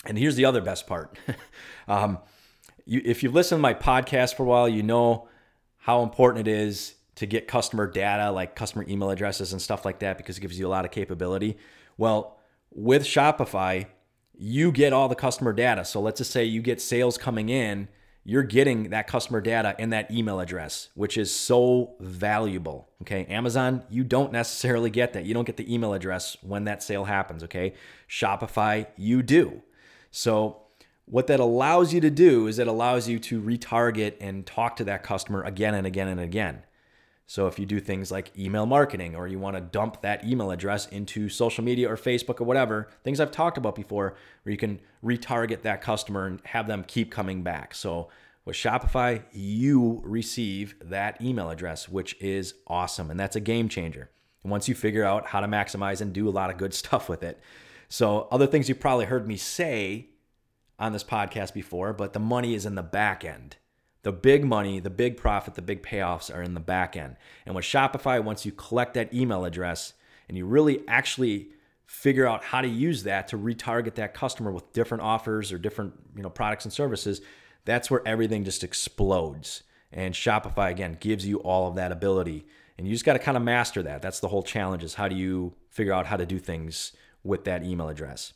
And 0.05 0.17
here's 0.17 0.35
the 0.35 0.45
other 0.45 0.61
best 0.61 0.87
part. 0.87 1.17
um, 1.87 2.19
you, 2.85 3.01
if 3.03 3.23
you've 3.23 3.33
listened 3.33 3.59
to 3.59 3.61
my 3.61 3.73
podcast 3.73 4.35
for 4.35 4.43
a 4.43 4.45
while, 4.45 4.69
you 4.69 4.83
know 4.83 5.27
how 5.77 6.03
important 6.03 6.47
it 6.47 6.51
is 6.51 6.95
to 7.15 7.25
get 7.25 7.47
customer 7.47 7.87
data, 7.89 8.31
like 8.31 8.55
customer 8.55 8.85
email 8.87 9.09
addresses 9.09 9.51
and 9.51 9.61
stuff 9.61 9.83
like 9.83 9.99
that, 9.99 10.17
because 10.17 10.37
it 10.37 10.41
gives 10.41 10.57
you 10.59 10.67
a 10.67 10.69
lot 10.69 10.85
of 10.85 10.91
capability. 10.91 11.57
Well, 11.97 12.37
with 12.71 13.03
Shopify, 13.03 13.87
you 14.37 14.71
get 14.71 14.93
all 14.93 15.09
the 15.09 15.15
customer 15.15 15.51
data. 15.51 15.83
So 15.83 15.99
let's 15.99 16.19
just 16.19 16.31
say 16.31 16.45
you 16.45 16.61
get 16.61 16.79
sales 16.79 17.17
coming 17.17 17.49
in, 17.49 17.87
you're 18.29 18.44
getting 18.44 18.89
that 18.89 19.07
customer 19.07 19.39
data 19.39 19.74
and 19.79 19.94
that 19.94 20.12
email 20.12 20.41
address, 20.41 20.89
which 20.95 21.18
is 21.18 21.33
so 21.33 21.94
valuable. 22.01 22.89
Okay. 23.03 23.24
Amazon, 23.27 23.83
you 23.89 24.03
don't 24.03 24.33
necessarily 24.33 24.89
get 24.89 25.13
that. 25.13 25.24
You 25.24 25.33
don't 25.33 25.45
get 25.45 25.56
the 25.56 25.74
email 25.74 25.94
address 25.94 26.35
when 26.41 26.65
that 26.65 26.83
sale 26.83 27.06
happens. 27.06 27.41
Okay. 27.45 27.74
Shopify, 28.09 28.85
you 28.97 29.24
do. 29.24 29.63
So 30.12 30.63
what 31.06 31.27
that 31.27 31.39
allows 31.39 31.94
you 31.94 32.01
to 32.01 32.09
do 32.09 32.47
is 32.47 32.59
it 32.59 32.68
allows 32.68 33.07
you 33.07 33.18
to 33.18 33.41
retarget 33.41 34.15
and 34.19 34.45
talk 34.45 34.75
to 34.75 34.83
that 34.83 35.03
customer 35.03 35.41
again 35.44 35.73
and 35.73 35.88
again 35.88 36.09
and 36.09 36.19
again. 36.19 36.63
So 37.30 37.47
if 37.47 37.59
you 37.59 37.65
do 37.65 37.81
things 37.81 38.09
like 38.09 38.31
email 38.39 38.65
marketing 38.65 39.13
or 39.13 39.27
you 39.27 39.38
want 39.38 39.57
to 39.57 39.62
dump 39.62 40.01
that 40.01 40.23
email 40.23 40.50
address 40.50 40.88
into 40.88 41.27
social 41.27 41.61
media 41.61 41.92
or 41.92 41.97
Facebook 41.97 42.40
or 42.40 42.45
whatever, 42.45 42.87
things 43.04 43.19
I've 43.19 43.31
talked 43.31 43.57
about 43.57 43.75
before, 43.75 44.16
where 44.44 44.51
you 44.51 44.57
can 44.57 44.80
retarget 45.04 45.61
that 45.63 45.81
customer 45.81 46.25
and 46.25 46.40
have 46.45 46.68
them 46.68 46.85
keep 46.87 47.11
coming 47.11 47.44
back. 47.44 47.75
So 47.75 48.07
with 48.47 48.56
Shopify, 48.56 49.23
you 49.33 50.01
receive 50.06 50.75
that 50.85 51.21
email 51.21 51.49
address, 51.49 51.89
which 51.89 52.16
is 52.21 52.54
awesome. 52.66 53.11
And 53.11 53.19
that's 53.19 53.35
a 53.35 53.42
game 53.42 53.68
changer. 53.68 54.09
Once 54.42 54.69
you 54.69 54.73
figure 54.73 55.04
out 55.04 55.27
how 55.27 55.42
to 55.42 55.47
maximize 55.47 55.99
and 55.99 56.13
do 56.13 56.30
a 56.30 56.31
lot 56.31 56.49
of 56.49 56.56
good 56.56 56.73
stuff 56.73 57.09
with 57.09 57.23
it. 57.23 57.42
So, 57.89 58.30
other 58.31 58.47
things 58.47 58.69
you 58.69 58.75
probably 58.75 59.06
heard 59.06 59.27
me 59.27 59.35
say 59.35 60.07
on 60.80 60.94
this 60.94 61.04
podcast 61.04 61.54
before, 61.54 61.92
but 61.92 62.13
the 62.13 62.19
money 62.19 62.54
is 62.54 62.66
in 62.66 62.75
the 62.75 62.83
back 62.83 63.25
end. 63.25 63.57
The 64.04 64.13
big 64.13 64.45
money, 64.45 64.80
the 64.80 64.89
big 64.89 65.18
profit, 65.18 65.56
the 65.56 65.61
big 65.61 65.83
payoffs 65.83 66.33
are 66.33 66.42
in 66.42 66.54
the 66.54 66.61
back 66.61 66.95
end. 66.95 67.18
And 67.45 67.54
with 67.54 67.66
Shopify, 67.66 68.23
once 68.23 68.45
you 68.45 68.54
collect 68.54 68.94
that 68.94 69.13
email 69.13 69.44
address 69.44 69.92
and 70.30 70.37
you 70.37 70.45
really 70.45 70.87
actually 70.87 71.49
figure 71.85 72.25
out 72.25 72.45
how 72.45 72.61
to 72.61 72.68
use 72.68 73.04
that 73.04 73.27
to 73.30 73.37
retarget 73.37 73.95
that 73.95 74.13
customer 74.13 74.51
with 74.51 74.71
different 74.71 75.04
offers 75.04 75.51
or 75.51 75.57
different, 75.57 75.94
you 76.16 76.23
know, 76.23 76.30
products 76.30 76.63
and 76.63 76.71
services, 76.71 77.19
that's 77.68 77.92
where 77.92 78.02
everything 78.07 78.45
just 78.45 78.64
explodes. 78.64 79.64
And 79.92 80.14
Shopify 80.14 80.71
again 80.71 80.97
gives 81.00 81.28
you 81.28 81.38
all 81.40 81.68
of 81.68 81.76
that 81.76 81.92
ability. 81.92 82.47
And 82.78 82.88
you 82.88 82.94
just 82.94 83.06
got 83.06 83.14
to 83.14 83.19
kind 83.19 83.38
of 83.38 83.44
master 83.44 83.83
that. 83.83 84.02
That's 84.02 84.19
the 84.19 84.30
whole 84.30 84.42
challenge 84.42 84.83
is 84.83 84.95
how 84.95 85.07
do 85.07 85.16
you 85.16 85.54
figure 85.69 85.94
out 85.94 86.07
how 86.07 86.18
to 86.18 86.26
do 86.26 86.40
things 86.40 86.94
with 87.24 87.44
that 87.44 87.64
email 87.64 87.90
address. 87.90 88.33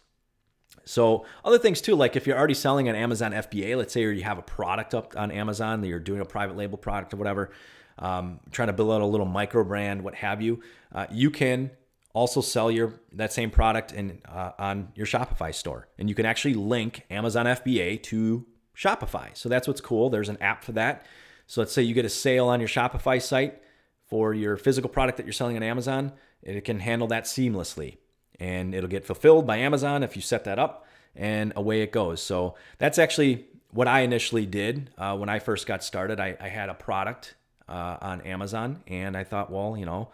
So 0.83 1.25
other 1.45 1.57
things 1.57 1.79
too, 1.81 1.95
like 1.95 2.15
if 2.15 2.27
you're 2.27 2.37
already 2.37 2.53
selling 2.53 2.89
on 2.89 2.95
Amazon 2.95 3.31
FBA, 3.31 3.77
let's 3.77 3.93
say 3.93 4.01
you 4.01 4.23
have 4.23 4.37
a 4.37 4.43
product 4.43 4.93
up 4.93 5.13
on 5.15 5.31
Amazon 5.31 5.81
that 5.81 5.87
you're 5.87 5.99
doing 5.99 6.21
a 6.21 6.25
private 6.25 6.57
label 6.57 6.77
product 6.77 7.13
or 7.13 7.17
whatever, 7.17 7.51
um, 7.99 8.39
trying 8.51 8.67
to 8.67 8.73
build 8.73 8.91
out 8.91 9.01
a 9.01 9.05
little 9.05 9.25
micro 9.25 9.63
brand, 9.63 10.03
what 10.03 10.15
have 10.15 10.41
you, 10.41 10.61
uh, 10.93 11.07
you 11.11 11.29
can 11.29 11.71
also 12.13 12.41
sell 12.41 12.69
your 12.69 12.93
that 13.13 13.31
same 13.31 13.49
product 13.49 13.93
in 13.93 14.21
uh, 14.27 14.51
on 14.57 14.91
your 14.95 15.05
Shopify 15.05 15.53
store, 15.53 15.87
and 15.97 16.09
you 16.09 16.15
can 16.15 16.25
actually 16.25 16.53
link 16.53 17.05
Amazon 17.09 17.45
FBA 17.45 18.03
to 18.03 18.45
Shopify. 18.75 19.35
So 19.35 19.49
that's 19.49 19.67
what's 19.67 19.81
cool. 19.81 20.09
There's 20.09 20.29
an 20.29 20.37
app 20.41 20.63
for 20.63 20.71
that. 20.73 21.05
So 21.47 21.61
let's 21.61 21.73
say 21.73 21.81
you 21.81 21.93
get 21.93 22.05
a 22.05 22.09
sale 22.09 22.47
on 22.47 22.59
your 22.59 22.69
Shopify 22.69 23.21
site 23.21 23.61
for 24.07 24.33
your 24.33 24.57
physical 24.57 24.89
product 24.89 25.17
that 25.17 25.25
you're 25.25 25.33
selling 25.33 25.55
on 25.55 25.63
Amazon, 25.63 26.11
it 26.43 26.65
can 26.65 26.79
handle 26.79 27.07
that 27.07 27.23
seamlessly 27.23 27.97
and 28.41 28.73
it'll 28.73 28.89
get 28.89 29.05
fulfilled 29.05 29.45
by 29.45 29.57
Amazon 29.57 30.01
if 30.01 30.15
you 30.15 30.21
set 30.21 30.43
that 30.45 30.57
up, 30.57 30.87
and 31.15 31.53
away 31.55 31.81
it 31.81 31.91
goes. 31.91 32.21
So 32.21 32.55
that's 32.79 32.97
actually 32.97 33.45
what 33.69 33.87
I 33.87 34.01
initially 34.01 34.47
did 34.47 34.89
uh, 34.97 35.15
when 35.15 35.29
I 35.29 35.37
first 35.37 35.67
got 35.67 35.83
started. 35.83 36.19
I, 36.19 36.35
I 36.41 36.49
had 36.49 36.67
a 36.67 36.73
product 36.73 37.35
uh, 37.69 37.97
on 38.01 38.21
Amazon, 38.21 38.81
and 38.87 39.15
I 39.15 39.23
thought, 39.23 39.51
well, 39.51 39.77
you 39.77 39.85
know, 39.85 40.09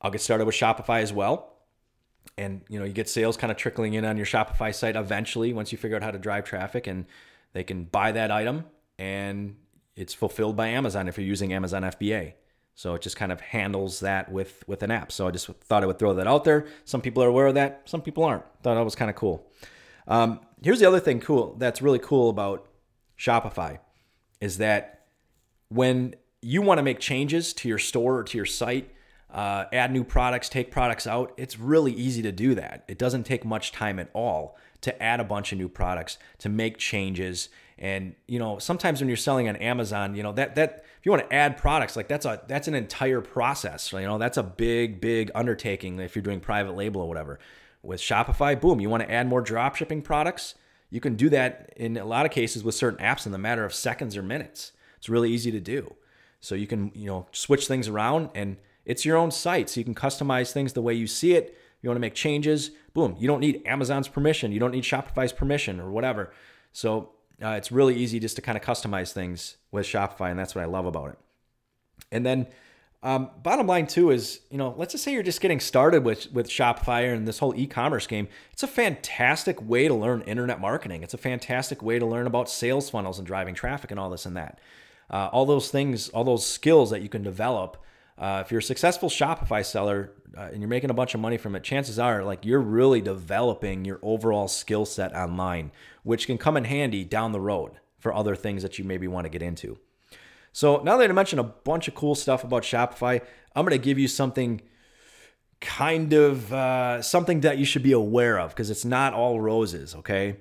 I'll 0.00 0.10
get 0.10 0.22
started 0.22 0.46
with 0.46 0.54
Shopify 0.54 1.02
as 1.02 1.12
well. 1.12 1.52
And 2.38 2.62
you 2.68 2.78
know, 2.78 2.86
you 2.86 2.92
get 2.94 3.08
sales 3.08 3.36
kind 3.36 3.50
of 3.50 3.58
trickling 3.58 3.94
in 3.94 4.06
on 4.06 4.16
your 4.16 4.26
Shopify 4.26 4.74
site 4.74 4.96
eventually 4.96 5.52
once 5.52 5.70
you 5.70 5.78
figure 5.78 5.96
out 5.96 6.02
how 6.02 6.10
to 6.10 6.18
drive 6.18 6.44
traffic 6.44 6.86
and 6.86 7.04
they 7.52 7.64
can 7.64 7.84
buy 7.84 8.12
that 8.12 8.30
item 8.30 8.64
and 8.98 9.56
it's 9.96 10.14
fulfilled 10.14 10.56
by 10.56 10.68
Amazon 10.68 11.08
if 11.08 11.18
you're 11.18 11.26
using 11.26 11.52
Amazon 11.52 11.82
FBA. 11.82 12.34
So 12.74 12.94
it 12.94 13.02
just 13.02 13.16
kind 13.16 13.30
of 13.30 13.40
handles 13.40 14.00
that 14.00 14.32
with 14.32 14.64
with 14.66 14.82
an 14.82 14.90
app. 14.90 15.12
So 15.12 15.28
I 15.28 15.30
just 15.30 15.46
thought 15.46 15.82
I 15.82 15.86
would 15.86 15.98
throw 15.98 16.14
that 16.14 16.26
out 16.26 16.44
there. 16.44 16.66
Some 16.84 17.02
people 17.02 17.22
are 17.22 17.28
aware 17.28 17.46
of 17.46 17.54
that, 17.54 17.82
some 17.84 18.00
people 18.00 18.24
aren't. 18.24 18.44
Thought 18.62 18.74
that 18.74 18.84
was 18.84 18.94
kind 18.94 19.10
of 19.10 19.16
cool. 19.16 19.46
Um, 20.08 20.40
here's 20.62 20.80
the 20.80 20.86
other 20.86 21.00
thing 21.00 21.20
cool 21.20 21.54
that's 21.58 21.82
really 21.82 21.98
cool 21.98 22.30
about 22.30 22.68
Shopify 23.18 23.78
is 24.40 24.58
that 24.58 25.06
when 25.68 26.14
you 26.40 26.60
want 26.62 26.78
to 26.78 26.82
make 26.82 26.98
changes 26.98 27.52
to 27.54 27.68
your 27.68 27.78
store 27.78 28.18
or 28.18 28.24
to 28.24 28.36
your 28.36 28.46
site, 28.46 28.90
uh, 29.30 29.64
add 29.72 29.92
new 29.92 30.04
products, 30.04 30.48
take 30.48 30.70
products 30.70 31.06
out, 31.06 31.32
it's 31.36 31.58
really 31.58 31.92
easy 31.92 32.20
to 32.22 32.32
do 32.32 32.54
that. 32.54 32.84
It 32.88 32.98
doesn't 32.98 33.24
take 33.24 33.44
much 33.44 33.72
time 33.72 33.98
at 33.98 34.10
all 34.12 34.56
to 34.82 35.02
add 35.02 35.20
a 35.20 35.24
bunch 35.24 35.52
of 35.52 35.58
new 35.58 35.68
products, 35.68 36.18
to 36.38 36.48
make 36.48 36.78
changes. 36.78 37.48
And 37.78 38.14
you 38.28 38.38
know, 38.38 38.58
sometimes 38.58 39.00
when 39.00 39.08
you're 39.08 39.16
selling 39.16 39.48
on 39.48 39.56
Amazon, 39.56 40.14
you 40.14 40.22
know 40.22 40.32
that 40.32 40.54
that 40.56 40.84
if 40.98 41.06
you 41.06 41.10
want 41.10 41.28
to 41.28 41.34
add 41.34 41.56
products, 41.56 41.96
like 41.96 42.08
that's 42.08 42.26
a 42.26 42.42
that's 42.46 42.68
an 42.68 42.74
entire 42.74 43.20
process. 43.20 43.92
You 43.92 44.00
know, 44.00 44.18
that's 44.18 44.36
a 44.36 44.42
big 44.42 45.00
big 45.00 45.30
undertaking 45.34 45.98
if 45.98 46.14
you're 46.14 46.22
doing 46.22 46.40
private 46.40 46.76
label 46.76 47.00
or 47.00 47.08
whatever. 47.08 47.38
With 47.82 48.00
Shopify, 48.00 48.60
boom, 48.60 48.78
you 48.78 48.88
want 48.88 49.02
to 49.02 49.10
add 49.10 49.26
more 49.26 49.40
drop 49.40 49.74
shipping 49.74 50.02
products, 50.02 50.54
you 50.92 51.00
can 51.00 51.16
do 51.16 51.30
that 51.30 51.72
in 51.74 51.96
a 51.96 52.04
lot 52.04 52.26
of 52.26 52.32
cases 52.32 52.62
with 52.62 52.74
certain 52.74 53.02
apps 53.02 53.24
in 53.24 53.32
the 53.32 53.38
matter 53.38 53.64
of 53.64 53.74
seconds 53.74 54.14
or 54.14 54.22
minutes. 54.22 54.72
It's 54.98 55.08
really 55.08 55.30
easy 55.32 55.50
to 55.50 55.58
do. 55.58 55.94
So 56.40 56.54
you 56.54 56.66
can, 56.66 56.92
you 56.94 57.06
know, 57.06 57.26
switch 57.32 57.66
things 57.66 57.88
around 57.88 58.28
and 58.34 58.58
it's 58.84 59.04
your 59.04 59.16
own 59.16 59.30
site. 59.30 59.70
So 59.70 59.80
you 59.80 59.84
can 59.84 59.94
customize 59.94 60.52
things 60.52 60.74
the 60.74 60.82
way 60.82 60.92
you 60.92 61.06
see 61.06 61.32
it. 61.32 61.56
You 61.80 61.88
want 61.88 61.96
to 61.96 62.00
make 62.00 62.14
changes, 62.14 62.72
boom. 62.94 63.16
You 63.18 63.28
don't 63.28 63.40
need 63.40 63.62
Amazon's 63.66 64.08
permission. 64.08 64.52
You 64.52 64.60
don't 64.60 64.72
need 64.72 64.84
Shopify's 64.84 65.32
permission 65.32 65.80
or 65.80 65.90
whatever. 65.90 66.32
So 66.72 67.10
uh, 67.42 67.50
it's 67.50 67.72
really 67.72 67.96
easy 67.96 68.20
just 68.20 68.36
to 68.36 68.42
kind 68.42 68.56
of 68.56 68.64
customize 68.64 69.12
things 69.12 69.56
with 69.70 69.86
Shopify, 69.86 70.30
and 70.30 70.38
that's 70.38 70.54
what 70.54 70.62
I 70.62 70.66
love 70.66 70.86
about 70.86 71.10
it. 71.10 71.18
And 72.10 72.24
then 72.24 72.46
um, 73.02 73.30
bottom 73.42 73.66
line 73.66 73.88
too 73.88 74.10
is, 74.10 74.40
you 74.50 74.58
know, 74.58 74.74
let's 74.76 74.92
just 74.92 75.02
say 75.02 75.12
you're 75.12 75.24
just 75.24 75.40
getting 75.40 75.58
started 75.58 76.04
with 76.04 76.32
with 76.32 76.48
Shopify 76.48 77.12
and 77.12 77.26
this 77.26 77.40
whole 77.40 77.54
e-commerce 77.56 78.06
game. 78.06 78.28
It's 78.52 78.62
a 78.62 78.68
fantastic 78.68 79.60
way 79.60 79.88
to 79.88 79.94
learn 79.94 80.22
internet 80.22 80.60
marketing. 80.60 81.02
It's 81.02 81.14
a 81.14 81.18
fantastic 81.18 81.82
way 81.82 81.98
to 81.98 82.06
learn 82.06 82.26
about 82.26 82.48
sales 82.48 82.90
funnels 82.90 83.18
and 83.18 83.26
driving 83.26 83.54
traffic 83.54 83.90
and 83.90 83.98
all 83.98 84.10
this 84.10 84.24
and 84.24 84.36
that. 84.36 84.60
Uh, 85.10 85.28
all 85.32 85.46
those 85.46 85.68
things, 85.68 86.10
all 86.10 86.24
those 86.24 86.46
skills 86.46 86.90
that 86.90 87.02
you 87.02 87.08
can 87.08 87.22
develop. 87.22 87.76
Uh, 88.18 88.42
if 88.44 88.50
you're 88.50 88.60
a 88.60 88.62
successful 88.62 89.08
Shopify 89.08 89.64
seller 89.64 90.12
uh, 90.36 90.50
and 90.52 90.60
you're 90.60 90.68
making 90.68 90.90
a 90.90 90.94
bunch 90.94 91.14
of 91.14 91.20
money 91.20 91.36
from 91.36 91.56
it, 91.56 91.62
chances 91.62 91.98
are 91.98 92.22
like 92.22 92.44
you're 92.44 92.60
really 92.60 93.00
developing 93.00 93.84
your 93.84 93.98
overall 94.02 94.48
skill 94.48 94.84
set 94.84 95.14
online, 95.14 95.72
which 96.02 96.26
can 96.26 96.38
come 96.38 96.56
in 96.56 96.64
handy 96.64 97.04
down 97.04 97.32
the 97.32 97.40
road 97.40 97.72
for 97.98 98.14
other 98.14 98.36
things 98.36 98.62
that 98.62 98.78
you 98.78 98.84
maybe 98.84 99.08
want 99.08 99.24
to 99.24 99.30
get 99.30 99.42
into. 99.42 99.78
So 100.52 100.82
now 100.82 100.98
that 100.98 101.08
I 101.08 101.12
mentioned 101.12 101.40
a 101.40 101.44
bunch 101.44 101.88
of 101.88 101.94
cool 101.94 102.14
stuff 102.14 102.44
about 102.44 102.62
Shopify, 102.62 103.22
I'm 103.56 103.64
going 103.64 103.78
to 103.78 103.84
give 103.84 103.98
you 103.98 104.08
something 104.08 104.60
kind 105.60 106.12
of 106.12 106.52
uh, 106.52 107.00
something 107.00 107.40
that 107.40 107.56
you 107.56 107.64
should 107.64 107.82
be 107.82 107.92
aware 107.92 108.38
of 108.38 108.50
because 108.50 108.68
it's 108.68 108.84
not 108.84 109.14
all 109.14 109.40
roses, 109.40 109.94
okay? 109.94 110.36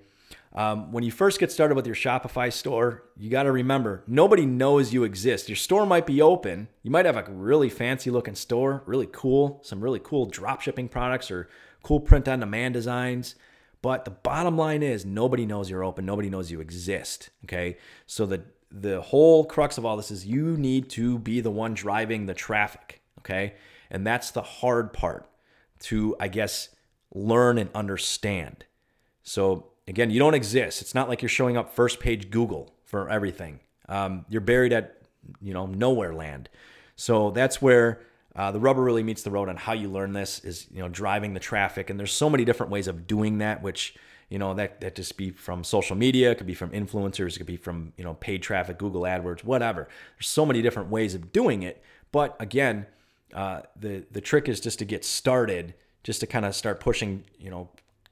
Um, 0.53 0.91
when 0.91 1.03
you 1.03 1.11
first 1.11 1.39
get 1.39 1.51
started 1.51 1.75
with 1.75 1.85
your 1.85 1.95
Shopify 1.95 2.51
store, 2.51 3.03
you 3.17 3.29
got 3.29 3.43
to 3.43 3.51
remember 3.51 4.03
nobody 4.05 4.45
knows 4.45 4.93
you 4.93 5.03
exist. 5.03 5.47
Your 5.47 5.55
store 5.55 5.85
might 5.85 6.05
be 6.05 6.21
open. 6.21 6.67
You 6.83 6.91
might 6.91 7.05
have 7.05 7.15
a 7.15 7.31
really 7.31 7.69
fancy 7.69 8.11
looking 8.11 8.35
store, 8.35 8.83
really 8.85 9.07
cool, 9.11 9.61
some 9.63 9.81
really 9.81 9.99
cool 10.03 10.25
drop 10.25 10.61
shipping 10.61 10.89
products 10.89 11.31
or 11.31 11.47
cool 11.83 12.01
print 12.01 12.27
on 12.27 12.41
demand 12.41 12.73
designs. 12.73 13.35
But 13.81 14.05
the 14.05 14.11
bottom 14.11 14.57
line 14.57 14.83
is 14.83 15.05
nobody 15.05 15.45
knows 15.45 15.69
you're 15.69 15.83
open. 15.83 16.05
Nobody 16.05 16.29
knows 16.29 16.51
you 16.51 16.59
exist. 16.59 17.29
Okay. 17.45 17.77
So 18.05 18.25
the 18.25 18.43
the 18.71 19.01
whole 19.01 19.45
crux 19.45 19.77
of 19.77 19.85
all 19.85 19.97
this 19.97 20.11
is 20.11 20.25
you 20.25 20.55
need 20.57 20.89
to 20.89 21.19
be 21.19 21.41
the 21.41 21.51
one 21.51 21.73
driving 21.73 22.25
the 22.25 22.33
traffic, 22.33 23.01
okay? 23.19 23.55
And 23.89 24.07
that's 24.07 24.31
the 24.31 24.41
hard 24.41 24.93
part 24.93 25.27
to, 25.81 26.15
I 26.19 26.29
guess, 26.29 26.69
learn 27.13 27.57
and 27.57 27.69
understand. 27.75 28.65
So, 29.23 29.70
again, 29.87 30.09
you 30.09 30.19
don't 30.19 30.33
exist. 30.33 30.81
It's 30.81 30.95
not 30.95 31.09
like 31.09 31.21
you're 31.21 31.29
showing 31.29 31.57
up 31.57 31.73
first 31.73 31.99
page 31.99 32.29
Google 32.29 32.73
for 32.85 33.09
everything. 33.09 33.59
Um, 33.89 34.25
you're 34.29 34.41
buried 34.41 34.73
at, 34.73 35.01
you 35.41 35.53
know, 35.53 35.65
nowhere 35.65 36.13
land. 36.13 36.49
So 36.95 37.31
that's 37.31 37.61
where 37.61 38.01
uh, 38.35 38.51
the 38.51 38.59
rubber 38.59 38.81
really 38.81 39.03
meets 39.03 39.23
the 39.23 39.31
road 39.31 39.49
on 39.49 39.57
how 39.57 39.73
you 39.73 39.89
learn 39.89 40.13
this 40.13 40.39
is, 40.39 40.67
you 40.71 40.81
know, 40.81 40.87
driving 40.87 41.33
the 41.33 41.39
traffic. 41.39 41.89
And 41.89 41.99
there's 41.99 42.13
so 42.13 42.29
many 42.29 42.45
different 42.45 42.71
ways 42.71 42.87
of 42.87 43.07
doing 43.07 43.39
that, 43.39 43.61
which 43.61 43.95
you 44.31 44.39
know 44.39 44.53
that 44.53 44.79
that 44.81 44.95
just 44.95 45.17
be 45.17 45.29
from 45.29 45.63
social 45.63 45.95
media 45.95 46.31
it 46.31 46.37
could 46.37 46.47
be 46.47 46.55
from 46.55 46.71
influencers 46.71 47.35
it 47.35 47.39
could 47.39 47.45
be 47.45 47.57
from 47.57 47.91
you 47.97 48.03
know 48.03 48.13
paid 48.15 48.41
traffic 48.41 48.79
google 48.79 49.01
adwords 49.01 49.43
whatever 49.43 49.89
there's 50.15 50.27
so 50.27 50.45
many 50.45 50.61
different 50.61 50.89
ways 50.89 51.13
of 51.13 51.31
doing 51.33 51.61
it 51.61 51.83
but 52.11 52.35
again 52.39 52.87
uh, 53.33 53.61
the 53.75 54.03
the 54.11 54.21
trick 54.21 54.49
is 54.49 54.59
just 54.59 54.79
to 54.79 54.85
get 54.85 55.05
started 55.05 55.73
just 56.03 56.21
to 56.21 56.27
kind 56.27 56.45
of 56.45 56.55
start 56.55 56.79
pushing 56.79 57.23
you 57.37 57.51
know 57.51 57.69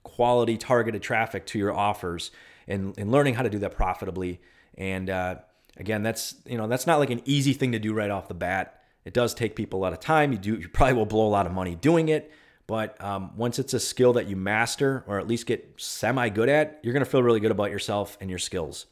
quality 0.09 0.57
targeted 0.57 1.01
traffic 1.01 1.45
to 1.45 1.59
your 1.59 1.73
offers 1.73 2.31
and, 2.67 2.97
and 2.97 3.11
learning 3.11 3.35
how 3.35 3.43
to 3.43 3.49
do 3.49 3.59
that 3.59 3.75
profitably 3.75 4.39
and 4.77 5.09
uh, 5.09 5.35
again 5.77 6.03
that's 6.03 6.35
you 6.45 6.57
know 6.57 6.67
that's 6.67 6.87
not 6.87 6.99
like 6.99 7.09
an 7.09 7.21
easy 7.25 7.53
thing 7.53 7.71
to 7.71 7.79
do 7.79 7.93
right 7.93 8.09
off 8.09 8.27
the 8.27 8.33
bat 8.33 8.83
it 9.05 9.13
does 9.13 9.33
take 9.33 9.55
people 9.55 9.79
a 9.79 9.81
lot 9.81 9.93
of 9.93 9.99
time 9.99 10.31
you 10.31 10.37
do 10.37 10.55
you 10.55 10.67
probably 10.69 10.93
will 10.93 11.05
blow 11.05 11.27
a 11.27 11.29
lot 11.29 11.45
of 11.45 11.51
money 11.51 11.75
doing 11.75 12.09
it 12.09 12.31
but 12.69 13.03
um, 13.03 13.35
once 13.35 13.57
it's 13.57 13.73
a 13.73 13.79
skill 13.79 14.13
that 14.13 14.27
you 14.27 14.35
master 14.35 15.03
or 15.07 15.17
at 15.19 15.27
least 15.27 15.47
get 15.47 15.73
semi 15.77 16.29
good 16.29 16.49
at, 16.49 16.79
you're 16.83 16.93
going 16.93 17.03
to 17.03 17.09
feel 17.09 17.23
really 17.23 17.39
good 17.39 17.49
about 17.49 17.71
yourself 17.71 18.15
and 18.21 18.29
your 18.29 18.37
skills. 18.37 18.85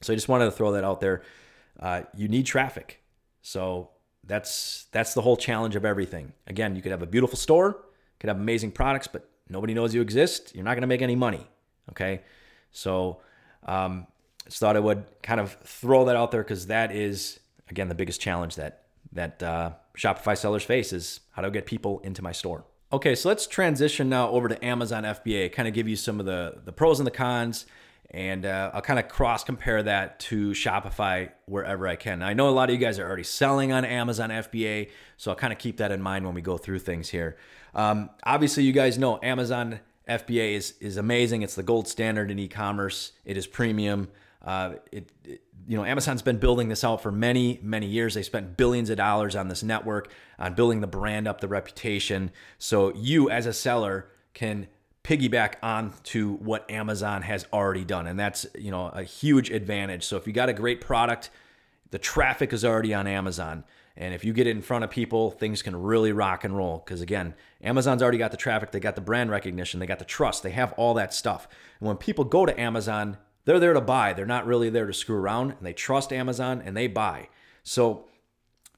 So 0.00 0.14
I 0.14 0.16
just 0.16 0.30
wanted 0.30 0.46
to 0.46 0.50
throw 0.50 0.72
that 0.72 0.82
out 0.82 1.00
there. 1.00 1.20
Uh, 1.78 2.04
you 2.16 2.26
need 2.26 2.46
traffic. 2.46 3.02
So 3.42 3.90
that's 4.24 4.86
that's 4.92 5.12
the 5.12 5.20
whole 5.20 5.36
challenge 5.36 5.76
of 5.76 5.84
everything. 5.84 6.32
Again, 6.46 6.74
you 6.74 6.80
could 6.80 6.90
have 6.90 7.02
a 7.02 7.06
beautiful 7.06 7.36
store, 7.36 7.84
could 8.18 8.28
have 8.28 8.38
amazing 8.38 8.70
products, 8.70 9.08
but 9.08 9.28
nobody 9.48 9.74
knows 9.74 9.94
you 9.94 10.00
exist. 10.00 10.54
You're 10.54 10.64
not 10.64 10.74
going 10.74 10.82
to 10.82 10.88
make 10.88 11.02
any 11.02 11.16
money. 11.16 11.46
Okay, 11.90 12.22
so 12.70 13.20
um, 13.64 14.06
just 14.44 14.58
thought 14.58 14.76
I 14.76 14.80
would 14.80 15.04
kind 15.22 15.40
of 15.40 15.56
throw 15.64 16.04
that 16.06 16.16
out 16.16 16.30
there 16.30 16.42
because 16.42 16.66
that 16.68 16.92
is 16.92 17.40
again 17.68 17.88
the 17.88 17.94
biggest 17.94 18.20
challenge 18.20 18.56
that 18.56 18.84
that 19.12 19.42
uh, 19.42 19.72
Shopify 19.96 20.36
sellers 20.36 20.62
face 20.62 20.92
is 20.92 21.20
how 21.32 21.42
to 21.42 21.50
get 21.50 21.66
people 21.66 22.00
into 22.00 22.22
my 22.22 22.32
store. 22.32 22.64
Okay, 22.92 23.14
so 23.14 23.28
let's 23.30 23.46
transition 23.46 24.10
now 24.10 24.28
over 24.28 24.48
to 24.48 24.64
Amazon 24.64 25.04
FBA, 25.04 25.52
kind 25.52 25.66
of 25.66 25.72
give 25.72 25.88
you 25.88 25.96
some 25.96 26.20
of 26.20 26.26
the, 26.26 26.60
the 26.66 26.72
pros 26.72 27.00
and 27.00 27.06
the 27.06 27.10
cons, 27.10 27.64
and 28.10 28.44
uh, 28.44 28.70
I'll 28.74 28.82
kind 28.82 28.98
of 28.98 29.08
cross 29.08 29.44
compare 29.44 29.82
that 29.82 30.20
to 30.20 30.50
Shopify 30.50 31.30
wherever 31.46 31.88
I 31.88 31.96
can. 31.96 32.18
Now, 32.18 32.26
I 32.26 32.34
know 32.34 32.50
a 32.50 32.50
lot 32.50 32.68
of 32.68 32.74
you 32.74 32.80
guys 32.80 32.98
are 32.98 33.06
already 33.06 33.22
selling 33.22 33.72
on 33.72 33.86
Amazon 33.86 34.28
FBA, 34.28 34.90
so 35.16 35.30
I'll 35.30 35.36
kind 35.38 35.54
of 35.54 35.58
keep 35.58 35.78
that 35.78 35.90
in 35.90 36.02
mind 36.02 36.26
when 36.26 36.34
we 36.34 36.42
go 36.42 36.58
through 36.58 36.80
things 36.80 37.08
here. 37.08 37.38
Um, 37.74 38.10
obviously, 38.24 38.64
you 38.64 38.72
guys 38.72 38.98
know 38.98 39.18
Amazon 39.22 39.80
FBA 40.08 40.54
is, 40.54 40.74
is 40.80 40.96
amazing. 40.96 41.42
It's 41.42 41.54
the 41.54 41.62
gold 41.62 41.88
standard 41.88 42.30
in 42.30 42.38
e 42.38 42.48
commerce, 42.48 43.12
it 43.24 43.36
is 43.36 43.46
premium. 43.46 44.08
Uh, 44.44 44.74
it, 44.90 45.10
it, 45.24 45.42
you 45.68 45.76
know, 45.76 45.84
Amazon's 45.84 46.22
been 46.22 46.38
building 46.38 46.68
this 46.68 46.82
out 46.82 47.00
for 47.00 47.12
many, 47.12 47.60
many 47.62 47.86
years. 47.86 48.14
They 48.14 48.24
spent 48.24 48.56
billions 48.56 48.90
of 48.90 48.96
dollars 48.96 49.36
on 49.36 49.46
this 49.46 49.62
network, 49.62 50.10
on 50.38 50.54
building 50.54 50.80
the 50.80 50.88
brand 50.88 51.28
up, 51.28 51.40
the 51.40 51.46
reputation. 51.46 52.32
So 52.58 52.92
you, 52.94 53.30
as 53.30 53.46
a 53.46 53.52
seller, 53.52 54.08
can 54.34 54.66
piggyback 55.04 55.54
on 55.62 55.92
to 56.04 56.34
what 56.34 56.68
Amazon 56.70 57.22
has 57.22 57.46
already 57.52 57.84
done, 57.84 58.06
and 58.06 58.18
that's 58.18 58.46
you 58.58 58.70
know 58.70 58.86
a 58.88 59.04
huge 59.04 59.50
advantage. 59.50 60.04
So 60.04 60.16
if 60.16 60.26
you 60.26 60.32
got 60.32 60.48
a 60.48 60.52
great 60.52 60.80
product, 60.80 61.30
the 61.90 61.98
traffic 61.98 62.52
is 62.52 62.64
already 62.64 62.94
on 62.94 63.06
Amazon. 63.06 63.64
And 63.96 64.14
if 64.14 64.24
you 64.24 64.32
get 64.32 64.46
it 64.46 64.52
in 64.52 64.62
front 64.62 64.84
of 64.84 64.90
people, 64.90 65.30
things 65.30 65.62
can 65.62 65.76
really 65.76 66.12
rock 66.12 66.44
and 66.44 66.56
roll. 66.56 66.78
Because 66.78 67.02
again, 67.02 67.34
Amazon's 67.62 68.02
already 68.02 68.18
got 68.18 68.30
the 68.30 68.36
traffic, 68.36 68.72
they 68.72 68.80
got 68.80 68.94
the 68.94 69.00
brand 69.00 69.30
recognition, 69.30 69.80
they 69.80 69.86
got 69.86 69.98
the 69.98 70.04
trust, 70.04 70.42
they 70.42 70.50
have 70.50 70.72
all 70.72 70.94
that 70.94 71.14
stuff. 71.14 71.48
And 71.78 71.86
when 71.86 71.96
people 71.96 72.24
go 72.24 72.44
to 72.44 72.60
Amazon, 72.60 73.18
they're 73.44 73.60
there 73.60 73.72
to 73.72 73.80
buy. 73.80 74.12
They're 74.12 74.26
not 74.26 74.46
really 74.46 74.70
there 74.70 74.86
to 74.86 74.92
screw 74.92 75.16
around 75.16 75.52
and 75.52 75.60
they 75.62 75.72
trust 75.72 76.12
Amazon 76.12 76.62
and 76.64 76.76
they 76.76 76.86
buy. 76.86 77.28
So 77.62 78.06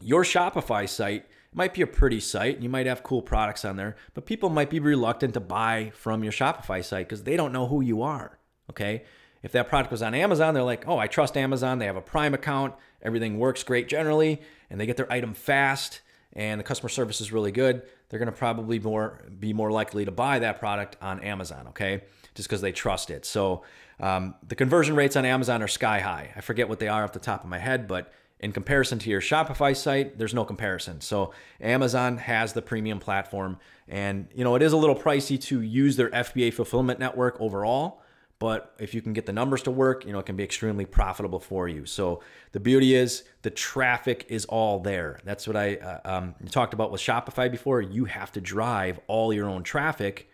your 0.01 0.23
Shopify 0.23 0.89
site 0.89 1.27
might 1.53 1.75
be 1.75 1.83
a 1.83 1.87
pretty 1.87 2.21
site. 2.21 2.57
and 2.57 2.65
You 2.65 2.69
might 2.69 2.87
have 2.87 3.03
cool 3.03 3.23
products 3.23 3.65
on 3.65 3.77
there, 3.77 3.97
but 4.13 4.27
people 4.27 4.51
might 4.51 4.71
be 4.71 4.81
reluctant 4.81 5.35
to 5.35 5.41
buy 5.41 5.93
from 5.95 6.23
your 6.23 6.33
Shopify 6.33 6.85
site 6.85 7.09
because 7.09 7.23
they 7.23 7.37
don't 7.37 7.53
know 7.53 7.67
who 7.67 7.81
you 7.81 8.03
are. 8.03 8.39
Okay. 8.71 9.05
If 9.43 9.53
that 9.53 9.69
product 9.69 9.93
was 9.93 10.03
on 10.03 10.15
Amazon, 10.15 10.55
they're 10.55 10.63
like, 10.63 10.89
oh, 10.89 10.99
I 10.99 11.07
trust 11.07 11.37
Amazon. 11.37 11.79
They 11.79 11.85
have 11.85 11.97
a 11.97 12.03
Prime 12.03 12.33
account. 12.33 12.75
Everything 13.03 13.39
works 13.39 13.63
great 13.63 13.89
generally, 13.89 14.41
and 14.71 14.81
they 14.81 14.87
get 14.87 14.97
their 14.97 15.13
item 15.13 15.35
fast, 15.35 16.01
and 16.35 16.59
the 16.59 16.65
customer 16.65 16.89
service 16.89 17.21
is 17.21 17.33
really 17.33 17.53
good. 17.53 17.83
They're 18.09 18.19
going 18.19 18.31
to 18.31 18.37
probably 18.37 18.79
more 18.79 19.25
be 19.39 19.53
more 19.53 19.71
likely 19.71 20.05
to 20.05 20.11
buy 20.11 20.41
that 20.41 20.59
product 20.59 20.97
on 21.01 21.21
Amazon. 21.21 21.69
Okay, 21.69 22.03
just 22.35 22.49
because 22.49 22.61
they 22.61 22.73
trust 22.73 23.11
it. 23.11 23.25
So 23.25 23.63
um, 24.01 24.35
the 24.47 24.55
conversion 24.55 24.97
rates 24.97 25.17
on 25.17 25.25
Amazon 25.25 25.63
are 25.63 25.69
sky 25.69 26.01
high. 26.01 26.33
I 26.37 26.41
forget 26.41 26.69
what 26.69 26.79
they 26.79 26.89
are 26.89 27.05
off 27.05 27.13
the 27.13 27.19
top 27.21 27.45
of 27.45 27.51
my 27.51 27.59
head, 27.59 27.87
but 27.87 28.13
in 28.41 28.53
comparison 28.53 28.99
to 28.99 29.11
your 29.11 29.21
Shopify 29.21 29.77
site, 29.77 30.19
there's 30.19 30.35
no 30.35 30.45
comparison. 30.45 31.01
So 31.01 31.33
Amazon 31.61 32.19
has 32.19 32.53
the 32.53 32.63
premium 32.63 32.99
platform, 32.99 33.59
and 33.89 34.29
you 34.35 34.45
know 34.45 34.55
it 34.55 34.63
is 34.63 34.73
a 34.73 34.77
little 34.77 34.97
pricey 34.97 35.41
to 35.45 35.61
use 35.61 35.97
their 35.97 36.11
FBA 36.11 36.53
fulfillment 36.53 36.99
network 36.99 37.41
overall. 37.41 38.03
But 38.45 38.75
if 38.79 38.93
you 38.93 39.01
can 39.01 39.15
get 39.15 39.25
the 39.25 39.33
numbers 39.33 39.63
to 39.63 39.71
work, 39.71 40.05
you 40.05 40.13
know 40.13 40.19
it 40.19 40.27
can 40.27 40.37
be 40.37 40.45
extremely 40.45 40.85
profitable 40.85 41.41
for 41.41 41.67
you. 41.67 41.87
So 41.87 42.21
the 42.53 42.61
beauty 42.61 42.95
is 42.95 43.25
the 43.41 43.49
traffic 43.49 44.27
is 44.29 44.45
all 44.45 44.81
there. 44.81 45.19
That's 45.25 45.47
what 45.47 45.57
I 45.57 45.77
uh, 45.77 46.01
um, 46.05 46.35
talked 46.51 46.75
about 46.75 46.93
with 46.93 47.01
Shopify 47.01 47.51
before. 47.51 47.81
You 47.81 48.05
have 48.05 48.33
to 48.33 48.43
drive 48.43 49.01
all 49.07 49.33
your 49.33 49.49
own 49.49 49.63
traffic, 49.63 50.29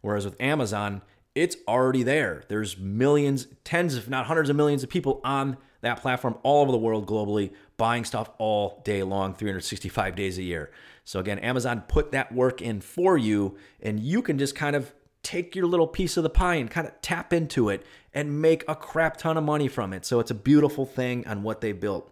whereas 0.00 0.24
with 0.24 0.40
Amazon, 0.40 1.02
it's 1.34 1.56
already 1.66 2.04
there. 2.04 2.44
There's 2.46 2.78
millions, 2.78 3.48
tens, 3.64 3.96
if 3.96 4.08
not 4.08 4.26
hundreds 4.26 4.48
of 4.48 4.54
millions 4.54 4.84
of 4.84 4.88
people 4.88 5.20
on 5.24 5.56
that 5.80 6.00
platform 6.00 6.38
all 6.44 6.62
over 6.62 6.70
the 6.70 6.78
world 6.78 7.04
globally 7.04 7.50
buying 7.78 8.04
stuff 8.04 8.30
all 8.38 8.80
day 8.84 9.02
long, 9.02 9.34
365 9.34 10.14
days 10.14 10.38
a 10.38 10.42
year. 10.44 10.70
So 11.02 11.18
again, 11.18 11.40
Amazon 11.40 11.82
put 11.88 12.12
that 12.12 12.32
work 12.32 12.62
in 12.62 12.80
for 12.80 13.18
you 13.18 13.56
and 13.82 13.98
you 13.98 14.22
can 14.22 14.38
just 14.38 14.54
kind 14.54 14.76
of 14.76 14.94
take 15.26 15.56
your 15.56 15.66
little 15.66 15.88
piece 15.88 16.16
of 16.16 16.22
the 16.22 16.30
pie 16.30 16.54
and 16.54 16.70
kind 16.70 16.86
of 16.86 16.92
tap 17.02 17.32
into 17.32 17.68
it 17.68 17.84
and 18.14 18.40
make 18.40 18.62
a 18.68 18.76
crap 18.76 19.16
ton 19.16 19.36
of 19.36 19.42
money 19.42 19.66
from 19.66 19.92
it. 19.92 20.06
So 20.06 20.20
it's 20.20 20.30
a 20.30 20.34
beautiful 20.34 20.86
thing 20.86 21.26
on 21.26 21.42
what 21.42 21.60
they 21.60 21.72
built. 21.72 22.08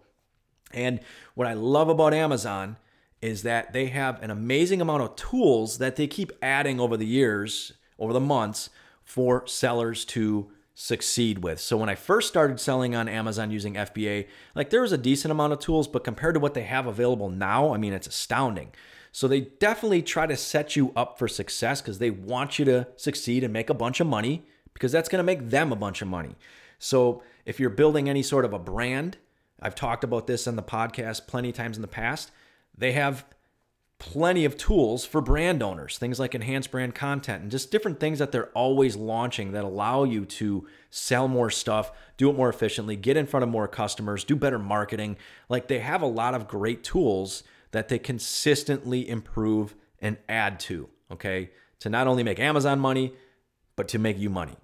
And 0.72 0.98
what 1.36 1.46
I 1.46 1.52
love 1.52 1.88
about 1.88 2.12
Amazon 2.12 2.76
is 3.22 3.44
that 3.44 3.72
they 3.72 3.86
have 3.86 4.20
an 4.20 4.32
amazing 4.32 4.80
amount 4.80 5.04
of 5.04 5.14
tools 5.14 5.78
that 5.78 5.94
they 5.94 6.08
keep 6.08 6.32
adding 6.42 6.80
over 6.80 6.96
the 6.96 7.06
years, 7.06 7.74
over 8.00 8.12
the 8.12 8.18
months 8.18 8.68
for 9.04 9.46
sellers 9.46 10.04
to 10.06 10.50
succeed 10.74 11.44
with. 11.44 11.60
So 11.60 11.76
when 11.76 11.88
I 11.88 11.94
first 11.94 12.26
started 12.26 12.58
selling 12.58 12.96
on 12.96 13.06
Amazon 13.06 13.52
using 13.52 13.74
FBA, 13.74 14.26
like 14.56 14.70
there 14.70 14.82
was 14.82 14.90
a 14.90 14.98
decent 14.98 15.30
amount 15.30 15.52
of 15.52 15.60
tools, 15.60 15.86
but 15.86 16.02
compared 16.02 16.34
to 16.34 16.40
what 16.40 16.54
they 16.54 16.64
have 16.64 16.88
available 16.88 17.30
now, 17.30 17.72
I 17.72 17.76
mean, 17.76 17.92
it's 17.92 18.08
astounding. 18.08 18.72
So 19.14 19.28
they 19.28 19.42
definitely 19.42 20.02
try 20.02 20.26
to 20.26 20.36
set 20.36 20.74
you 20.74 20.92
up 20.96 21.20
for 21.20 21.28
success 21.28 21.80
because 21.80 22.00
they 22.00 22.10
want 22.10 22.58
you 22.58 22.64
to 22.64 22.88
succeed 22.96 23.44
and 23.44 23.52
make 23.52 23.70
a 23.70 23.74
bunch 23.74 24.00
of 24.00 24.08
money 24.08 24.42
because 24.72 24.90
that's 24.90 25.08
going 25.08 25.20
to 25.20 25.24
make 25.24 25.50
them 25.50 25.70
a 25.70 25.76
bunch 25.76 26.02
of 26.02 26.08
money. 26.08 26.34
So 26.80 27.22
if 27.46 27.60
you're 27.60 27.70
building 27.70 28.08
any 28.08 28.24
sort 28.24 28.44
of 28.44 28.52
a 28.52 28.58
brand, 28.58 29.18
I've 29.62 29.76
talked 29.76 30.02
about 30.02 30.26
this 30.26 30.48
on 30.48 30.56
the 30.56 30.64
podcast 30.64 31.28
plenty 31.28 31.50
of 31.50 31.54
times 31.54 31.76
in 31.76 31.82
the 31.82 31.86
past. 31.86 32.32
They 32.76 32.90
have 32.90 33.24
plenty 34.00 34.44
of 34.44 34.56
tools 34.56 35.04
for 35.04 35.20
brand 35.20 35.62
owners, 35.62 35.96
things 35.96 36.18
like 36.18 36.34
enhanced 36.34 36.72
brand 36.72 36.96
content 36.96 37.40
and 37.40 37.52
just 37.52 37.70
different 37.70 38.00
things 38.00 38.18
that 38.18 38.32
they're 38.32 38.48
always 38.48 38.96
launching 38.96 39.52
that 39.52 39.62
allow 39.62 40.02
you 40.02 40.24
to 40.24 40.66
sell 40.90 41.28
more 41.28 41.50
stuff, 41.50 41.92
do 42.16 42.28
it 42.28 42.36
more 42.36 42.48
efficiently, 42.48 42.96
get 42.96 43.16
in 43.16 43.26
front 43.26 43.44
of 43.44 43.48
more 43.48 43.68
customers, 43.68 44.24
do 44.24 44.34
better 44.34 44.58
marketing. 44.58 45.16
Like 45.48 45.68
they 45.68 45.78
have 45.78 46.02
a 46.02 46.06
lot 46.06 46.34
of 46.34 46.48
great 46.48 46.82
tools 46.82 47.44
that 47.74 47.88
they 47.88 47.98
consistently 47.98 49.08
improve 49.08 49.74
and 50.00 50.16
add 50.28 50.60
to, 50.60 50.88
okay? 51.10 51.50
To 51.80 51.90
not 51.90 52.06
only 52.06 52.22
make 52.22 52.38
Amazon 52.38 52.78
money, 52.78 53.14
but 53.74 53.88
to 53.88 53.98
make 53.98 54.16
you 54.16 54.30
money. 54.30 54.56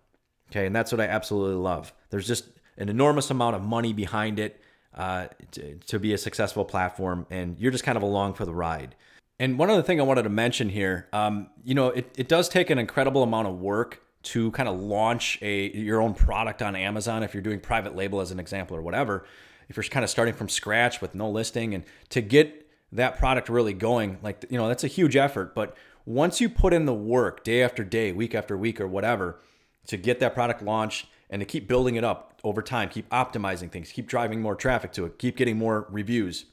Okay, 0.50 0.66
and 0.66 0.74
that's 0.74 0.92
what 0.92 1.00
I 1.00 1.06
absolutely 1.06 1.56
love. 1.56 1.92
There's 2.10 2.26
just 2.26 2.44
an 2.76 2.88
enormous 2.88 3.28
amount 3.30 3.56
of 3.56 3.62
money 3.62 3.92
behind 3.92 4.38
it 4.38 4.60
uh, 4.94 5.26
to, 5.52 5.74
to 5.74 5.98
be 5.98 6.12
a 6.12 6.18
successful 6.18 6.64
platform, 6.64 7.26
and 7.30 7.58
you're 7.58 7.72
just 7.72 7.84
kind 7.84 7.96
of 7.96 8.02
along 8.02 8.34
for 8.34 8.44
the 8.44 8.54
ride. 8.54 8.94
And 9.40 9.58
one 9.58 9.70
other 9.70 9.82
thing 9.82 10.00
I 10.00 10.04
wanted 10.04 10.22
to 10.22 10.28
mention 10.28 10.68
here, 10.68 11.08
um, 11.12 11.48
you 11.64 11.74
know, 11.74 11.88
it, 11.88 12.14
it 12.16 12.28
does 12.28 12.48
take 12.48 12.70
an 12.70 12.78
incredible 12.78 13.24
amount 13.24 13.48
of 13.48 13.58
work 13.58 14.02
to 14.22 14.52
kind 14.52 14.68
of 14.68 14.78
launch 14.78 15.38
a 15.42 15.70
your 15.76 16.00
own 16.00 16.14
product 16.14 16.62
on 16.62 16.76
Amazon 16.76 17.22
if 17.22 17.34
you're 17.34 17.42
doing 17.42 17.58
private 17.58 17.96
label 17.96 18.20
as 18.20 18.30
an 18.30 18.38
example 18.38 18.76
or 18.76 18.82
whatever. 18.82 19.24
If 19.68 19.76
you're 19.76 19.84
kind 19.84 20.04
of 20.04 20.10
starting 20.10 20.34
from 20.34 20.48
scratch 20.48 21.00
with 21.00 21.14
no 21.14 21.30
listing 21.30 21.74
and 21.74 21.84
to 22.10 22.20
get 22.20 22.69
that 22.92 23.18
product 23.18 23.48
really 23.48 23.72
going, 23.72 24.18
like 24.22 24.44
you 24.50 24.58
know, 24.58 24.68
that's 24.68 24.84
a 24.84 24.88
huge 24.88 25.16
effort. 25.16 25.54
But 25.54 25.76
once 26.04 26.40
you 26.40 26.48
put 26.48 26.72
in 26.72 26.86
the 26.86 26.94
work 26.94 27.44
day 27.44 27.62
after 27.62 27.84
day, 27.84 28.12
week 28.12 28.34
after 28.34 28.56
week, 28.56 28.80
or 28.80 28.88
whatever, 28.88 29.40
to 29.86 29.96
get 29.96 30.20
that 30.20 30.34
product 30.34 30.62
launched 30.62 31.06
and 31.28 31.40
to 31.40 31.46
keep 31.46 31.68
building 31.68 31.96
it 31.96 32.04
up 32.04 32.40
over 32.42 32.62
time, 32.62 32.88
keep 32.88 33.08
optimizing 33.10 33.70
things, 33.70 33.92
keep 33.92 34.06
driving 34.06 34.40
more 34.40 34.56
traffic 34.56 34.92
to 34.92 35.04
it, 35.04 35.18
keep 35.18 35.36
getting 35.36 35.56
more 35.56 35.86
reviews 35.90 36.46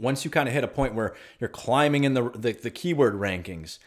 once 0.00 0.24
you 0.24 0.30
kind 0.30 0.48
of 0.48 0.54
hit 0.54 0.64
a 0.64 0.68
point 0.68 0.94
where 0.94 1.14
you're 1.38 1.48
climbing 1.48 2.04
in 2.04 2.14
the, 2.14 2.30
the, 2.30 2.52
the 2.52 2.70
keyword 2.70 3.14
rankings, 3.14 3.78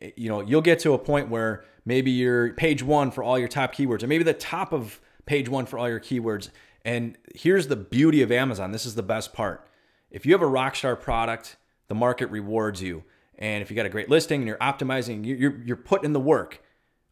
eh, 0.00 0.10
you 0.16 0.28
know, 0.28 0.40
you'll 0.40 0.62
get 0.62 0.78
to 0.80 0.94
a 0.94 0.98
point 0.98 1.28
where 1.28 1.64
maybe 1.84 2.10
you're 2.10 2.54
page 2.54 2.82
one 2.82 3.10
for 3.10 3.22
all 3.22 3.38
your 3.38 3.48
top 3.48 3.74
keywords, 3.74 4.02
or 4.02 4.06
maybe 4.06 4.24
the 4.24 4.32
top 4.32 4.72
of 4.72 5.00
page 5.26 5.48
one 5.48 5.66
for 5.66 5.78
all 5.78 5.88
your 5.88 6.00
keywords. 6.00 6.48
And 6.84 7.16
here's 7.34 7.68
the 7.68 7.76
beauty 7.76 8.22
of 8.22 8.32
Amazon. 8.32 8.72
This 8.72 8.86
is 8.86 8.94
the 8.94 9.02
best 9.02 9.32
part. 9.32 9.67
If 10.10 10.24
you 10.24 10.32
have 10.32 10.42
a 10.42 10.46
rockstar 10.46 10.98
product, 10.98 11.56
the 11.88 11.94
market 11.94 12.26
rewards 12.30 12.82
you. 12.82 13.04
And 13.38 13.62
if 13.62 13.70
you 13.70 13.76
got 13.76 13.86
a 13.86 13.90
great 13.90 14.08
listing 14.08 14.40
and 14.40 14.48
you're 14.48 14.58
optimizing, 14.58 15.24
you're, 15.24 15.58
you're 15.60 15.76
putting 15.76 16.06
in 16.06 16.12
the 16.12 16.20
work 16.20 16.62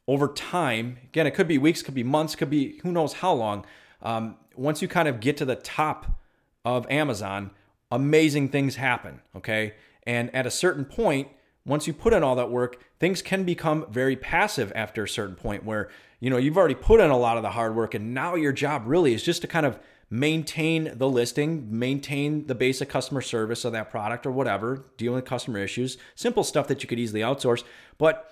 over 0.09 0.29
time. 0.29 0.99
Again, 1.05 1.27
it 1.27 1.33
could 1.33 1.49
be 1.49 1.59
weeks, 1.59 1.83
could 1.83 1.95
be 1.95 2.03
months, 2.03 2.35
could 2.35 2.51
be 2.51 2.79
who 2.83 2.93
knows 2.93 3.15
how 3.15 3.33
long. 3.33 3.65
Um, 4.03 4.37
once 4.55 4.83
you 4.83 4.89
kind 4.89 5.09
of 5.09 5.21
get 5.21 5.37
to 5.39 5.45
the 5.45 5.57
top 5.57 6.19
of 6.65 6.87
Amazon, 6.91 7.51
amazing 7.91 8.49
things 8.49 8.77
happen. 8.77 9.21
Okay. 9.37 9.75
And 10.07 10.35
at 10.35 10.47
a 10.47 10.51
certain 10.51 10.85
point, 10.85 11.29
once 11.65 11.87
you 11.87 11.93
put 11.93 12.13
in 12.13 12.23
all 12.23 12.37
that 12.37 12.51
work, 12.51 12.83
things 12.99 13.23
can 13.23 13.45
become 13.45 13.87
very 13.91 14.17
passive 14.17 14.73
after 14.75 15.05
a 15.05 15.09
certain 15.09 15.35
point 15.35 15.65
where, 15.65 15.91
you 16.21 16.31
know, 16.31 16.37
you've 16.37 16.57
already 16.57 16.75
put 16.75 17.01
in 17.01 17.11
a 17.11 17.19
lot 17.19 17.37
of 17.37 17.43
the 17.43 17.51
hard 17.51 17.75
work 17.75 17.95
and 17.95 18.15
now 18.15 18.35
your 18.35 18.53
job 18.53 18.83
really 18.87 19.15
is 19.15 19.23
just 19.23 19.43
to 19.43 19.49
kind 19.49 19.67
of 19.67 19.79
maintain 20.09 20.93
the 20.97 21.09
listing, 21.09 21.67
maintain 21.77 22.47
the 22.47 22.55
basic 22.55 22.89
customer 22.89 23.21
service 23.21 23.65
of 23.65 23.73
that 23.73 23.91
product 23.91 24.27
or 24.27 24.31
whatever, 24.31 24.87
dealing 24.97 25.17
with 25.17 25.25
customer 25.25 25.59
issues, 25.59 25.99
simple 26.15 26.45
stuff 26.45 26.69
that 26.69 26.83
you 26.83 26.89
could 26.89 26.99
easily 26.99 27.21
outsource. 27.21 27.65
But 27.99 28.31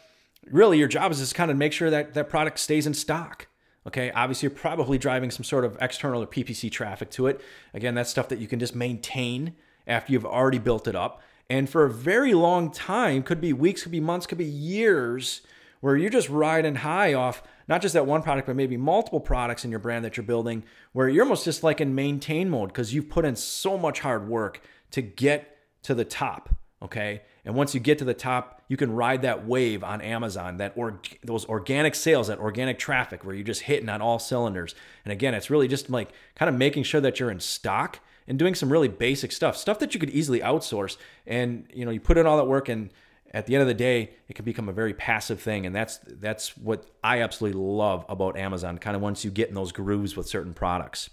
really 0.51 0.79
your 0.79 0.89
job 0.89 1.11
is 1.11 1.19
just 1.19 1.35
kind 1.35 1.51
of 1.51 1.57
make 1.57 1.73
sure 1.73 1.91
that 1.91 2.15
that 2.15 2.29
product 2.29 2.59
stays 2.59 2.87
in 2.87 2.95
stock. 2.95 3.49
Okay, 3.87 4.11
obviously, 4.13 4.49
you're 4.49 4.57
probably 4.57 4.97
driving 4.97 5.31
some 5.31 5.45
sort 5.45 5.65
of 5.65 5.77
external 5.81 6.23
or 6.23 6.27
PPC 6.27 6.71
traffic 6.71 7.11
to 7.11 7.27
it. 7.27 7.43
Again, 7.75 7.95
that's 7.95 8.09
stuff 8.09 8.29
that 8.31 8.39
you 8.39 8.47
can 8.47 8.59
just 8.59 8.75
maintain 8.75 9.57
after 9.87 10.13
you've 10.13 10.25
already 10.25 10.59
built 10.59 10.89
it 10.89 10.97
up. 10.97 11.21
And 11.51 11.69
for 11.69 11.85
a 11.85 11.91
very 11.91 12.33
long 12.33 12.71
time, 12.71 13.23
could 13.23 13.43
be 13.43 13.53
weeks, 13.53 13.83
could 13.83 13.93
be 13.93 14.01
months, 14.01 14.27
could 14.27 14.39
be 14.39 14.47
years, 14.47 15.43
where 15.85 15.99
you're 15.99 16.09
just 16.09 16.31
riding 16.31 16.77
high 16.77 17.13
off 17.13 17.43
not 17.69 17.83
just 17.83 17.93
that 17.93 18.07
one 18.07 18.23
product, 18.23 18.47
but 18.47 18.57
maybe 18.57 18.75
multiple 18.75 19.21
products 19.21 19.67
in 19.67 19.71
your 19.71 19.81
brand 19.81 20.03
that 20.03 20.17
you're 20.17 20.25
building, 20.25 20.65
where 20.93 21.11
you're 21.11 21.25
almost 21.25 21.45
just 21.45 21.63
like 21.63 21.79
in 21.79 21.95
maintain 21.95 22.49
mode 22.49 22.71
because 22.71 22.95
you've 22.95 23.11
put 23.11 23.27
in 23.27 23.37
so 23.37 23.77
much 23.77 24.01
hard 24.01 24.27
work 24.27 24.63
to 24.93 25.03
get 25.03 25.59
to 25.83 25.95
the 25.95 26.05
top. 26.07 26.49
Okay. 26.81 27.21
And 27.45 27.55
once 27.55 27.75
you 27.75 27.81
get 27.81 27.99
to 27.99 28.07
the 28.07 28.15
top, 28.15 28.63
you 28.67 28.79
can 28.79 28.95
ride 28.95 29.21
that 29.23 29.47
wave 29.47 29.85
on 29.85 30.01
Amazon, 30.01 30.57
that 30.57 30.73
or 30.75 31.03
those 31.23 31.45
organic 31.45 31.95
sales, 31.95 32.29
that 32.29 32.39
organic 32.39 32.79
traffic 32.79 33.23
where 33.23 33.35
you're 33.35 33.45
just 33.45 33.63
hitting 33.63 33.91
on 33.91 34.01
all 34.01 34.19
cylinders. 34.19 34.75
And 35.05 35.13
again, 35.13 35.35
it's 35.35 35.51
really 35.51 35.69
just 35.69 35.91
like 35.91 36.13
kind 36.35 36.49
of 36.49 36.55
making 36.55 36.85
sure 36.85 37.03
that 37.03 37.21
you're 37.21 37.31
in 37.31 37.41
stock 37.41 38.01
and 38.27 38.39
doing 38.39 38.55
some 38.55 38.73
really 38.73 38.89
basic 38.89 39.33
stuff, 39.33 39.55
stuff 39.55 39.79
that 39.81 39.93
you 39.93 40.01
could 40.01 40.09
easily 40.09 40.41
outsource. 40.41 40.97
And 41.27 41.67
you 41.75 41.85
know, 41.85 41.91
you 41.91 42.01
put 42.01 42.17
in 42.17 42.25
all 42.25 42.39
that 42.39 42.47
work 42.47 42.71
and 42.71 42.89
at 43.35 43.47
the 43.47 43.55
end 43.55 43.63
of 43.63 43.69
the 43.69 43.75
day, 43.75 44.11
it 44.29 44.35
can 44.35 44.45
become 44.45 44.69
a 44.69 44.73
very 44.73 44.95
passive 44.95 45.43
thing. 45.43 45.67
And 45.67 45.75
that's 45.75 45.99
that's 46.07 46.57
what 46.57 46.87
I 47.03 47.21
absolutely 47.21 47.61
love 47.61 48.07
about 48.09 48.39
Amazon, 48.39 48.79
kind 48.79 48.95
of 48.95 49.03
once 49.03 49.25
you 49.25 49.31
get 49.31 49.49
in 49.49 49.55
those 49.55 49.73
grooves 49.73 50.17
with 50.17 50.29
certain 50.29 50.55
products. 50.55 51.11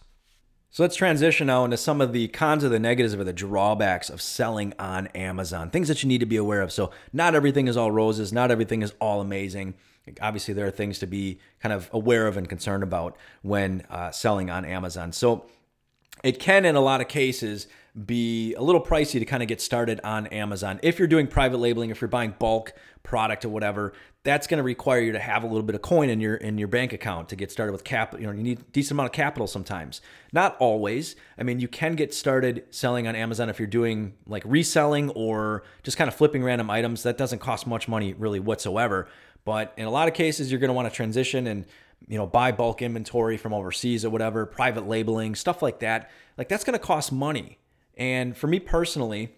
So 0.69 0.83
let's 0.83 0.95
transition 0.95 1.47
now 1.47 1.65
into 1.65 1.75
some 1.75 1.99
of 1.99 2.13
the 2.13 2.29
cons 2.29 2.63
or 2.63 2.69
the 2.69 2.79
negatives 2.79 3.13
or 3.13 3.25
the 3.25 3.33
drawbacks 3.33 4.09
of 4.09 4.21
selling 4.21 4.73
on 4.79 5.07
Amazon. 5.07 5.69
Things 5.69 5.89
that 5.89 6.01
you 6.01 6.07
need 6.07 6.19
to 6.19 6.25
be 6.25 6.37
aware 6.37 6.61
of. 6.61 6.71
So 6.71 6.91
not 7.11 7.35
everything 7.35 7.67
is 7.67 7.75
all 7.75 7.91
roses, 7.91 8.31
not 8.31 8.51
everything 8.51 8.81
is 8.81 8.93
all 9.01 9.19
amazing. 9.19 9.73
Obviously, 10.21 10.53
there 10.53 10.65
are 10.65 10.71
things 10.71 10.99
to 10.99 11.07
be 11.07 11.39
kind 11.59 11.73
of 11.73 11.89
aware 11.91 12.25
of 12.25 12.37
and 12.37 12.47
concerned 12.47 12.83
about 12.83 13.17
when 13.41 13.83
uh, 13.89 14.11
selling 14.11 14.49
on 14.49 14.63
Amazon. 14.63 15.11
So 15.11 15.45
it 16.23 16.39
can, 16.39 16.65
in 16.65 16.75
a 16.75 16.81
lot 16.81 17.01
of 17.01 17.07
cases, 17.07 17.67
be 18.05 18.53
a 18.55 18.61
little 18.61 18.81
pricey 18.81 19.19
to 19.19 19.25
kind 19.25 19.43
of 19.43 19.49
get 19.49 19.59
started 19.59 19.99
on 20.03 20.27
Amazon. 20.27 20.79
If 20.81 20.97
you're 20.97 21.07
doing 21.07 21.27
private 21.27 21.57
labeling, 21.57 21.89
if 21.89 21.99
you're 21.99 22.07
buying 22.07 22.33
bulk 22.39 22.73
product 23.03 23.43
or 23.43 23.49
whatever, 23.49 23.93
that's 24.23 24.47
going 24.47 24.59
to 24.59 24.63
require 24.63 25.01
you 25.01 25.11
to 25.11 25.19
have 25.19 25.43
a 25.43 25.47
little 25.47 25.63
bit 25.63 25.75
of 25.75 25.81
coin 25.81 26.09
in 26.09 26.21
your 26.21 26.35
in 26.35 26.57
your 26.57 26.67
bank 26.67 26.93
account 26.93 27.29
to 27.29 27.35
get 27.35 27.51
started 27.51 27.73
with 27.73 27.83
capital. 27.83 28.21
You 28.21 28.27
know, 28.27 28.33
you 28.33 28.43
need 28.43 28.59
a 28.59 28.63
decent 28.71 28.91
amount 28.91 29.07
of 29.07 29.13
capital 29.13 29.47
sometimes. 29.47 29.99
Not 30.31 30.55
always. 30.59 31.15
I 31.37 31.43
mean, 31.43 31.59
you 31.59 31.67
can 31.67 31.95
get 31.95 32.13
started 32.13 32.65
selling 32.69 33.07
on 33.07 33.15
Amazon 33.15 33.49
if 33.49 33.59
you're 33.59 33.67
doing 33.67 34.13
like 34.27 34.43
reselling 34.45 35.09
or 35.11 35.63
just 35.83 35.97
kind 35.97 36.07
of 36.07 36.13
flipping 36.13 36.43
random 36.43 36.69
items. 36.69 37.03
That 37.03 37.17
doesn't 37.17 37.39
cost 37.39 37.67
much 37.67 37.87
money 37.87 38.13
really 38.13 38.39
whatsoever. 38.39 39.09
But 39.43 39.73
in 39.75 39.85
a 39.85 39.91
lot 39.91 40.07
of 40.07 40.13
cases, 40.13 40.51
you're 40.51 40.59
going 40.59 40.69
to 40.69 40.73
want 40.73 40.87
to 40.87 40.95
transition 40.95 41.47
and 41.47 41.65
you 42.07 42.17
know 42.17 42.27
buy 42.27 42.51
bulk 42.51 42.81
inventory 42.81 43.37
from 43.37 43.53
overseas 43.53 44.05
or 44.05 44.11
whatever, 44.11 44.45
private 44.45 44.87
labeling, 44.87 45.35
stuff 45.35 45.61
like 45.61 45.79
that. 45.79 46.11
Like 46.37 46.47
that's 46.47 46.63
going 46.63 46.77
to 46.77 46.85
cost 46.85 47.11
money. 47.11 47.57
And 48.01 48.35
for 48.35 48.47
me 48.47 48.59
personally, 48.59 49.29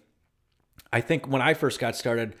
I 0.90 1.02
think 1.02 1.28
when 1.28 1.42
I 1.42 1.52
first 1.52 1.78
got 1.78 1.94
started, 1.96 2.34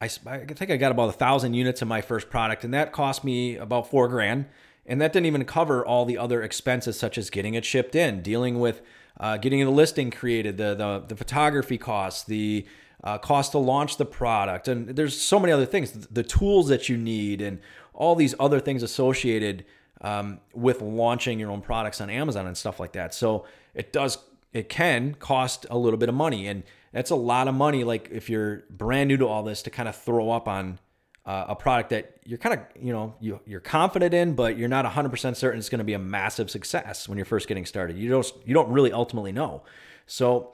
I, 0.00 0.06
I 0.26 0.38
think 0.46 0.70
I 0.70 0.78
got 0.78 0.92
about 0.92 1.10
a 1.10 1.12
thousand 1.12 1.52
units 1.52 1.82
of 1.82 1.88
my 1.88 2.00
first 2.00 2.30
product, 2.30 2.64
and 2.64 2.72
that 2.72 2.90
cost 2.90 3.22
me 3.22 3.56
about 3.56 3.90
four 3.90 4.08
grand. 4.08 4.46
And 4.86 4.98
that 5.02 5.12
didn't 5.12 5.26
even 5.26 5.44
cover 5.44 5.84
all 5.84 6.06
the 6.06 6.16
other 6.16 6.42
expenses, 6.42 6.98
such 6.98 7.18
as 7.18 7.28
getting 7.28 7.52
it 7.52 7.66
shipped 7.66 7.94
in, 7.94 8.22
dealing 8.22 8.60
with 8.60 8.80
uh, 9.20 9.36
getting 9.36 9.62
the 9.62 9.70
listing 9.70 10.10
created, 10.10 10.56
the 10.56 10.74
the, 10.74 11.04
the 11.08 11.16
photography 11.16 11.76
costs, 11.76 12.24
the 12.24 12.66
uh, 13.04 13.18
cost 13.18 13.52
to 13.52 13.58
launch 13.58 13.98
the 13.98 14.06
product, 14.06 14.68
and 14.68 14.88
there's 14.96 15.20
so 15.20 15.38
many 15.38 15.52
other 15.52 15.66
things, 15.66 15.92
the 15.92 16.22
tools 16.22 16.68
that 16.68 16.88
you 16.88 16.96
need, 16.96 17.42
and 17.42 17.60
all 17.92 18.14
these 18.14 18.34
other 18.40 18.58
things 18.58 18.82
associated 18.82 19.66
um, 20.00 20.40
with 20.54 20.80
launching 20.80 21.38
your 21.38 21.50
own 21.50 21.60
products 21.60 22.00
on 22.00 22.08
Amazon 22.08 22.46
and 22.46 22.56
stuff 22.56 22.80
like 22.80 22.92
that. 22.92 23.12
So 23.12 23.44
it 23.74 23.92
does, 23.92 24.16
it 24.52 24.68
can 24.68 25.14
cost 25.14 25.66
a 25.70 25.78
little 25.78 25.98
bit 25.98 26.08
of 26.08 26.14
money, 26.14 26.46
and 26.46 26.62
that's 26.92 27.10
a 27.10 27.16
lot 27.16 27.48
of 27.48 27.54
money. 27.54 27.84
Like 27.84 28.08
if 28.12 28.28
you're 28.28 28.64
brand 28.70 29.08
new 29.08 29.16
to 29.18 29.26
all 29.26 29.42
this, 29.42 29.62
to 29.62 29.70
kind 29.70 29.88
of 29.88 29.96
throw 29.96 30.30
up 30.30 30.46
on 30.46 30.78
uh, 31.24 31.46
a 31.48 31.54
product 31.54 31.90
that 31.90 32.18
you're 32.24 32.38
kind 32.38 32.58
of 32.58 32.66
you 32.80 32.92
know 32.92 33.14
you, 33.20 33.40
you're 33.46 33.60
confident 33.60 34.12
in 34.12 34.34
but 34.34 34.58
you're 34.58 34.68
not 34.68 34.84
100% 34.84 35.36
certain 35.36 35.58
it's 35.58 35.68
going 35.68 35.78
to 35.78 35.84
be 35.84 35.92
a 35.92 35.98
massive 35.98 36.50
success 36.50 37.08
when 37.08 37.16
you're 37.16 37.24
first 37.24 37.48
getting 37.48 37.64
started. 37.64 37.96
You 37.96 38.10
don't 38.10 38.32
you 38.44 38.54
don't 38.54 38.70
really 38.70 38.92
ultimately 38.92 39.32
know. 39.32 39.62
So 40.06 40.52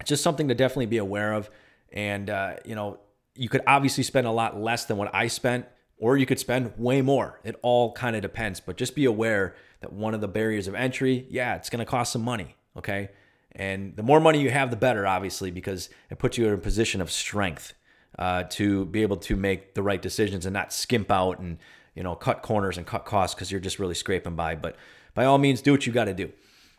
it's 0.00 0.08
just 0.08 0.22
something 0.22 0.48
to 0.48 0.54
definitely 0.54 0.86
be 0.86 0.98
aware 0.98 1.32
of. 1.32 1.50
And 1.92 2.28
uh, 2.28 2.56
you 2.64 2.74
know 2.74 2.98
you 3.34 3.48
could 3.48 3.62
obviously 3.66 4.02
spend 4.02 4.26
a 4.26 4.30
lot 4.30 4.60
less 4.60 4.84
than 4.84 4.98
what 4.98 5.14
i 5.14 5.26
spent 5.26 5.64
or 5.96 6.18
you 6.18 6.26
could 6.26 6.38
spend 6.38 6.72
way 6.76 7.00
more. 7.00 7.40
It 7.44 7.56
all 7.62 7.92
kind 7.92 8.14
of 8.14 8.20
depends. 8.20 8.60
But 8.60 8.76
just 8.76 8.94
be 8.94 9.06
aware 9.06 9.54
that 9.80 9.92
one 9.92 10.14
of 10.14 10.20
the 10.20 10.28
barriers 10.28 10.66
of 10.66 10.74
entry 10.74 11.26
yeah 11.30 11.54
it's 11.56 11.70
going 11.70 11.78
to 11.78 11.90
cost 11.90 12.12
some 12.12 12.22
money 12.22 12.56
okay 12.76 13.10
and 13.54 13.96
the 13.96 14.02
more 14.02 14.20
money 14.20 14.40
you 14.40 14.50
have 14.50 14.70
the 14.70 14.76
better 14.76 15.06
obviously 15.06 15.50
because 15.50 15.88
it 16.10 16.18
puts 16.18 16.38
you 16.38 16.46
in 16.46 16.54
a 16.54 16.58
position 16.58 17.00
of 17.00 17.10
strength 17.10 17.74
uh, 18.18 18.44
to 18.44 18.84
be 18.86 19.02
able 19.02 19.16
to 19.16 19.36
make 19.36 19.74
the 19.74 19.82
right 19.82 20.02
decisions 20.02 20.44
and 20.46 20.52
not 20.52 20.72
skimp 20.72 21.10
out 21.10 21.38
and 21.38 21.58
you 21.94 22.02
know 22.02 22.14
cut 22.14 22.42
corners 22.42 22.76
and 22.76 22.86
cut 22.86 23.04
costs 23.04 23.34
because 23.34 23.50
you're 23.50 23.60
just 23.60 23.78
really 23.78 23.94
scraping 23.94 24.36
by. 24.36 24.54
But 24.54 24.76
by 25.14 25.24
all 25.24 25.38
means, 25.38 25.62
do 25.62 25.72
what 25.72 25.86
you 25.86 25.92
got 25.92 26.04
to 26.04 26.14
do. 26.14 26.30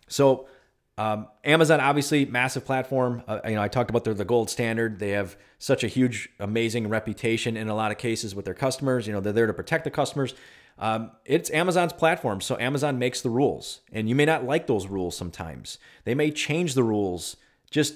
So 0.08 0.48
um, 0.98 1.28
Amazon, 1.44 1.80
obviously, 1.80 2.26
massive 2.26 2.66
platform. 2.66 3.24
Uh, 3.28 3.40
you 3.46 3.56
know, 3.56 3.62
I 3.62 3.68
talked 3.68 3.90
about 3.90 4.04
they're 4.04 4.14
the 4.14 4.26
gold 4.26 4.50
standard. 4.50 5.00
They 5.00 5.10
have 5.10 5.36
such 5.58 5.84
a 5.84 5.88
huge, 5.88 6.30
amazing 6.40 6.88
reputation 6.88 7.58
in 7.58 7.68
a 7.68 7.76
lot 7.76 7.92
of 7.92 7.98
cases 7.98 8.36
with 8.36 8.46
their 8.46 8.54
customers. 8.54 9.08
You 9.08 9.14
know, 9.14 9.20
they're 9.20 9.34
there 9.34 9.48
to 9.48 9.54
protect 9.54 9.86
the 9.86 9.92
customers. 9.92 10.36
Um, 10.78 11.12
it's 11.26 11.52
Amazon's 11.52 11.94
platform, 11.94 12.42
so 12.42 12.58
Amazon 12.60 12.98
makes 12.98 13.22
the 13.22 13.30
rules, 13.30 13.82
and 13.92 14.10
you 14.10 14.16
may 14.16 14.26
not 14.26 14.44
like 14.44 14.66
those 14.66 14.88
rules 14.88 15.16
sometimes. 15.16 15.78
They 16.04 16.16
may 16.16 16.32
change 16.32 16.74
the 16.74 16.84
rules 16.84 17.38
just 17.70 17.96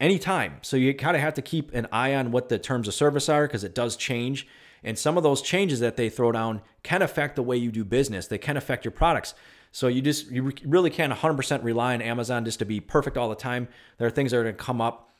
anytime. 0.00 0.56
So 0.62 0.76
you 0.76 0.94
kind 0.94 1.16
of 1.16 1.22
have 1.22 1.34
to 1.34 1.42
keep 1.42 1.74
an 1.74 1.86
eye 1.92 2.14
on 2.14 2.32
what 2.32 2.48
the 2.48 2.58
terms 2.58 2.88
of 2.88 2.94
service 2.94 3.28
are 3.28 3.46
because 3.46 3.64
it 3.64 3.74
does 3.74 3.96
change. 3.96 4.46
And 4.82 4.98
some 4.98 5.16
of 5.16 5.22
those 5.22 5.42
changes 5.42 5.80
that 5.80 5.96
they 5.96 6.08
throw 6.08 6.32
down 6.32 6.62
can 6.82 7.02
affect 7.02 7.36
the 7.36 7.42
way 7.42 7.56
you 7.56 7.70
do 7.72 7.84
business. 7.84 8.26
They 8.26 8.38
can 8.38 8.56
affect 8.56 8.84
your 8.84 8.92
products. 8.92 9.34
So 9.76 9.88
you 9.88 10.00
just 10.00 10.30
you 10.30 10.54
really 10.64 10.88
can't 10.88 11.12
100% 11.12 11.62
rely 11.62 11.92
on 11.92 12.00
Amazon 12.00 12.46
just 12.46 12.60
to 12.60 12.64
be 12.64 12.80
perfect 12.80 13.18
all 13.18 13.28
the 13.28 13.34
time. 13.34 13.68
There 13.98 14.06
are 14.06 14.10
things 14.10 14.30
that 14.30 14.38
are 14.38 14.42
going 14.42 14.56
to 14.56 14.64
come 14.64 14.80
up 14.80 15.10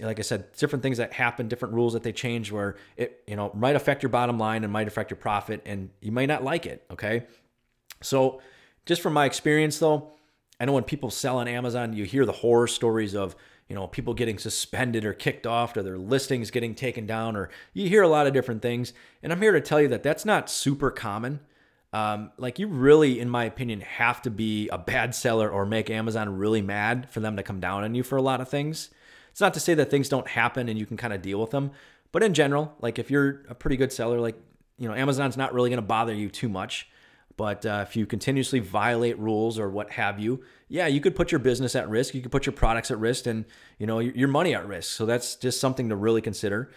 like 0.00 0.18
I 0.18 0.22
said, 0.22 0.50
different 0.56 0.82
things 0.82 0.98
that 0.98 1.12
happen, 1.12 1.46
different 1.46 1.74
rules 1.74 1.92
that 1.92 2.02
they 2.02 2.10
change 2.10 2.50
where 2.50 2.74
it, 2.96 3.22
you 3.28 3.36
know, 3.36 3.52
might 3.54 3.76
affect 3.76 4.02
your 4.02 4.10
bottom 4.10 4.36
line 4.36 4.64
and 4.64 4.72
might 4.72 4.88
affect 4.88 5.12
your 5.12 5.16
profit 5.16 5.62
and 5.64 5.90
you 6.00 6.10
might 6.10 6.26
not 6.26 6.42
like 6.42 6.66
it, 6.66 6.84
okay? 6.90 7.26
So, 8.02 8.40
just 8.84 9.00
from 9.00 9.12
my 9.12 9.26
experience 9.26 9.78
though, 9.78 10.10
I 10.58 10.64
know 10.64 10.72
when 10.72 10.82
people 10.82 11.12
sell 11.12 11.38
on 11.38 11.46
Amazon, 11.46 11.92
you 11.92 12.04
hear 12.04 12.26
the 12.26 12.32
horror 12.32 12.66
stories 12.66 13.14
of 13.14 13.36
you 13.68 13.76
know, 13.76 13.86
people 13.86 14.12
getting 14.12 14.38
suspended 14.38 15.04
or 15.04 15.12
kicked 15.12 15.46
off 15.46 15.76
or 15.76 15.84
their 15.84 15.98
listings 15.98 16.50
getting 16.50 16.74
taken 16.74 17.06
down, 17.06 17.36
or 17.36 17.48
you 17.72 17.88
hear 17.88 18.02
a 18.02 18.08
lot 18.08 18.26
of 18.26 18.32
different 18.32 18.60
things. 18.60 18.92
And 19.22 19.32
I'm 19.32 19.40
here 19.40 19.52
to 19.52 19.60
tell 19.60 19.80
you 19.80 19.88
that 19.88 20.02
that's 20.02 20.24
not 20.24 20.50
super 20.50 20.90
common. 20.90 21.38
Um, 21.94 22.32
like, 22.38 22.58
you 22.58 22.66
really, 22.66 23.20
in 23.20 23.30
my 23.30 23.44
opinion, 23.44 23.80
have 23.80 24.20
to 24.22 24.30
be 24.30 24.68
a 24.68 24.78
bad 24.78 25.14
seller 25.14 25.48
or 25.48 25.64
make 25.64 25.88
Amazon 25.90 26.36
really 26.36 26.60
mad 26.60 27.08
for 27.08 27.20
them 27.20 27.36
to 27.36 27.42
come 27.42 27.60
down 27.60 27.84
on 27.84 27.94
you 27.94 28.02
for 28.02 28.16
a 28.16 28.22
lot 28.22 28.40
of 28.40 28.48
things. 28.48 28.90
It's 29.30 29.40
not 29.40 29.54
to 29.54 29.60
say 29.60 29.74
that 29.74 29.90
things 29.90 30.08
don't 30.08 30.26
happen 30.26 30.68
and 30.68 30.76
you 30.78 30.86
can 30.86 30.96
kind 30.96 31.12
of 31.12 31.22
deal 31.22 31.40
with 31.40 31.50
them, 31.50 31.70
but 32.10 32.22
in 32.22 32.34
general, 32.34 32.74
like 32.80 32.98
if 32.98 33.10
you're 33.10 33.42
a 33.48 33.54
pretty 33.54 33.76
good 33.76 33.92
seller, 33.92 34.20
like, 34.20 34.36
you 34.76 34.88
know, 34.88 34.94
Amazon's 34.94 35.36
not 35.36 35.54
really 35.54 35.70
going 35.70 35.82
to 35.82 35.86
bother 35.86 36.12
you 36.12 36.28
too 36.28 36.48
much. 36.48 36.88
But 37.36 37.66
uh, 37.66 37.84
if 37.88 37.96
you 37.96 38.06
continuously 38.06 38.60
violate 38.60 39.18
rules 39.18 39.58
or 39.58 39.68
what 39.68 39.90
have 39.90 40.20
you, 40.20 40.44
yeah, 40.68 40.86
you 40.86 41.00
could 41.00 41.16
put 41.16 41.32
your 41.32 41.40
business 41.40 41.74
at 41.74 41.88
risk. 41.88 42.14
You 42.14 42.22
could 42.22 42.30
put 42.30 42.46
your 42.46 42.52
products 42.52 42.92
at 42.92 42.98
risk, 42.98 43.26
and 43.26 43.44
you 43.78 43.88
know 43.88 43.98
your, 43.98 44.14
your 44.14 44.28
money 44.28 44.54
at 44.54 44.66
risk. 44.68 44.92
So 44.92 45.04
that's 45.04 45.34
just 45.34 45.60
something 45.60 45.88
to 45.88 45.96
really 45.96 46.20
consider. 46.20 46.70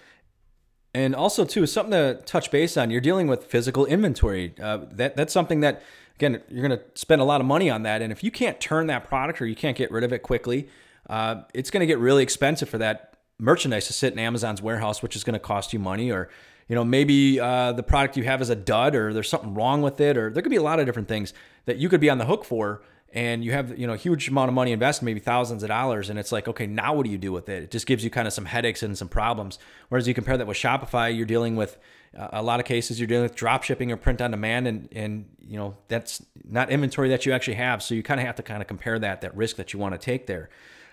And 0.93 1.13
also, 1.15 1.45
too, 1.45 1.65
something 1.67 1.91
to 1.91 2.21
touch 2.26 2.50
base 2.50 2.78
on. 2.78 2.89
You're 2.89 3.02
dealing 3.02 3.28
with 3.28 3.45
physical 3.45 3.86
inventory. 3.86 4.54
Uh, 4.62 4.80
that 4.91 5.15
that's 5.15 5.34
something 5.34 5.60
that 5.60 5.84
again 6.15 6.41
you're 6.50 6.67
going 6.67 6.80
to 6.80 6.84
spend 6.95 7.21
a 7.21 7.26
lot 7.26 7.41
of 7.41 7.47
money 7.47 7.69
on 7.69 7.84
that. 7.84 8.02
And 8.02 8.12
if 8.12 8.23
you 8.23 8.32
can't 8.32 8.60
turn 8.60 8.88
that 8.88 9.08
product 9.08 9.41
or 9.41 9.45
you 9.45 9.56
can't 9.56 9.78
get 9.78 9.91
rid 9.91 10.04
of 10.04 10.12
it 10.12 10.23
quickly, 10.23 10.67
uh, 11.10 11.43
it's 11.54 11.69
going 11.69 11.82
to 11.82 11.88
get 11.88 12.00
really 12.00 12.23
expensive 12.23 12.69
for 12.69 12.78
that 12.80 13.17
merchandise 13.39 13.88
to 13.88 13.93
sit 13.93 14.13
in 14.13 14.19
Amazon's 14.19 14.62
warehouse, 14.62 15.04
which 15.04 15.15
is 15.15 15.23
going 15.23 15.34
to 15.34 15.39
cost 15.39 15.73
you 15.73 15.80
money 15.80 16.12
or 16.12 16.30
you 16.67 16.76
know 16.76 16.84
maybe 16.84 17.39
uh, 17.39 17.71
the 17.71 17.84
product 17.84 18.17
you 18.17 18.23
have 18.23 18.41
is 18.41 18.50
a 18.50 18.56
dud 18.56 18.95
or 18.95 19.13
there's 19.13 19.30
something 19.30 19.54
wrong 19.54 19.82
with 19.82 20.02
it 20.02 20.17
or 20.17 20.30
there 20.30 20.41
could 20.41 20.50
be 20.50 20.58
a 20.58 20.63
lot 20.63 20.80
of 20.80 20.86
different 20.86 21.08
things 21.08 21.34
that 21.65 21.78
you 21.78 21.89
could 21.89 22.02
be 22.02 22.10
on 22.10 22.17
the 22.17 22.26
hook 22.26 22.43
for 22.43 22.82
and 23.17 23.43
you 23.43 23.51
have 23.51 23.77
you 23.80 23.88
know 23.88 23.93
a 23.93 23.97
huge 23.97 24.27
amount 24.27 24.47
of 24.47 24.53
money 24.53 24.71
invested 24.71 25.03
maybe 25.03 25.19
thousands 25.19 25.63
of 25.63 25.69
dollars 25.69 26.10
and 26.12 26.19
it's 26.19 26.32
like 26.32 26.47
okay 26.47 26.67
now 26.67 26.93
what 26.93 27.03
do 27.03 27.10
you 27.10 27.17
do 27.17 27.32
with 27.32 27.49
it 27.49 27.63
it 27.63 27.71
just 27.71 27.88
gives 27.88 28.03
you 28.03 28.12
kind 28.12 28.27
of 28.27 28.34
some 28.34 28.45
headaches 28.45 28.84
and 28.84 28.95
some 28.95 29.10
problems 29.10 29.58
whereas 29.89 30.08
you 30.08 30.13
compare 30.13 30.38
that 30.38 30.45
with 30.45 30.56
shopify 30.56 31.13
you're 31.13 31.25
dealing 31.25 31.56
with 31.56 31.80
uh, 32.15 32.27
a 32.34 32.43
lot 32.43 32.60
of 32.60 32.65
cases 32.67 32.99
you're 32.99 33.08
dealing 33.08 33.23
with 33.23 33.34
drop 33.34 33.63
shipping 33.63 33.91
or 33.91 33.97
print 33.97 34.21
on 34.21 34.30
demand 34.30 34.67
and 34.67 34.88
and 34.91 35.25
you 35.39 35.58
know 35.58 35.75
that's 35.88 36.23
not 36.47 36.69
inventory 36.69 37.10
that 37.10 37.25
you 37.25 37.34
actually 37.34 37.56
have 37.56 37.82
so 37.82 37.95
you 37.95 38.03
kind 38.03 38.19
of 38.19 38.25
have 38.25 38.36
to 38.36 38.43
kind 38.43 38.62
of 38.62 38.67
compare 38.67 38.99
that 38.99 39.21
that 39.21 39.36
risk 39.36 39.56
that 39.56 39.73
you 39.73 39.80
want 39.80 39.93
to 39.93 39.97
take 39.97 40.27
there 40.27 40.49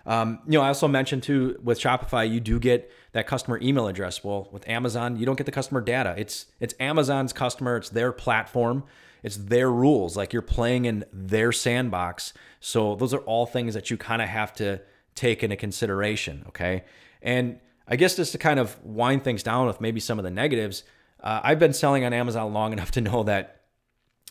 um, 0.06 0.40
you 0.46 0.58
know, 0.58 0.60
I 0.60 0.68
also 0.68 0.86
mentioned 0.86 1.22
too 1.22 1.58
with 1.62 1.80
Shopify, 1.80 2.30
you 2.30 2.38
do 2.38 2.58
get 2.58 2.92
that 3.12 3.26
customer 3.26 3.58
email 3.62 3.86
address. 3.86 4.22
Well, 4.22 4.50
with 4.52 4.68
Amazon, 4.68 5.16
you 5.16 5.24
don't 5.24 5.36
get 5.36 5.46
the 5.46 5.50
customer 5.50 5.80
data. 5.80 6.14
It's 6.18 6.44
it's 6.60 6.74
Amazon's 6.78 7.32
customer. 7.32 7.78
It's 7.78 7.88
their 7.88 8.12
platform. 8.12 8.84
It's 9.24 9.36
their 9.36 9.72
rules. 9.72 10.16
Like 10.16 10.34
you're 10.34 10.42
playing 10.42 10.84
in 10.84 11.04
their 11.10 11.50
sandbox. 11.50 12.34
So 12.60 12.94
those 12.94 13.14
are 13.14 13.20
all 13.20 13.46
things 13.46 13.72
that 13.72 13.90
you 13.90 13.96
kind 13.96 14.20
of 14.20 14.28
have 14.28 14.52
to 14.54 14.82
take 15.14 15.42
into 15.42 15.56
consideration. 15.56 16.44
Okay, 16.48 16.84
and 17.22 17.58
I 17.88 17.96
guess 17.96 18.16
just 18.16 18.32
to 18.32 18.38
kind 18.38 18.60
of 18.60 18.76
wind 18.84 19.24
things 19.24 19.42
down 19.42 19.66
with 19.66 19.80
maybe 19.80 19.98
some 19.98 20.18
of 20.18 20.24
the 20.24 20.30
negatives, 20.30 20.84
uh, 21.20 21.40
I've 21.42 21.58
been 21.58 21.72
selling 21.72 22.04
on 22.04 22.12
Amazon 22.12 22.52
long 22.52 22.72
enough 22.72 22.90
to 22.92 23.00
know 23.00 23.22
that 23.24 23.62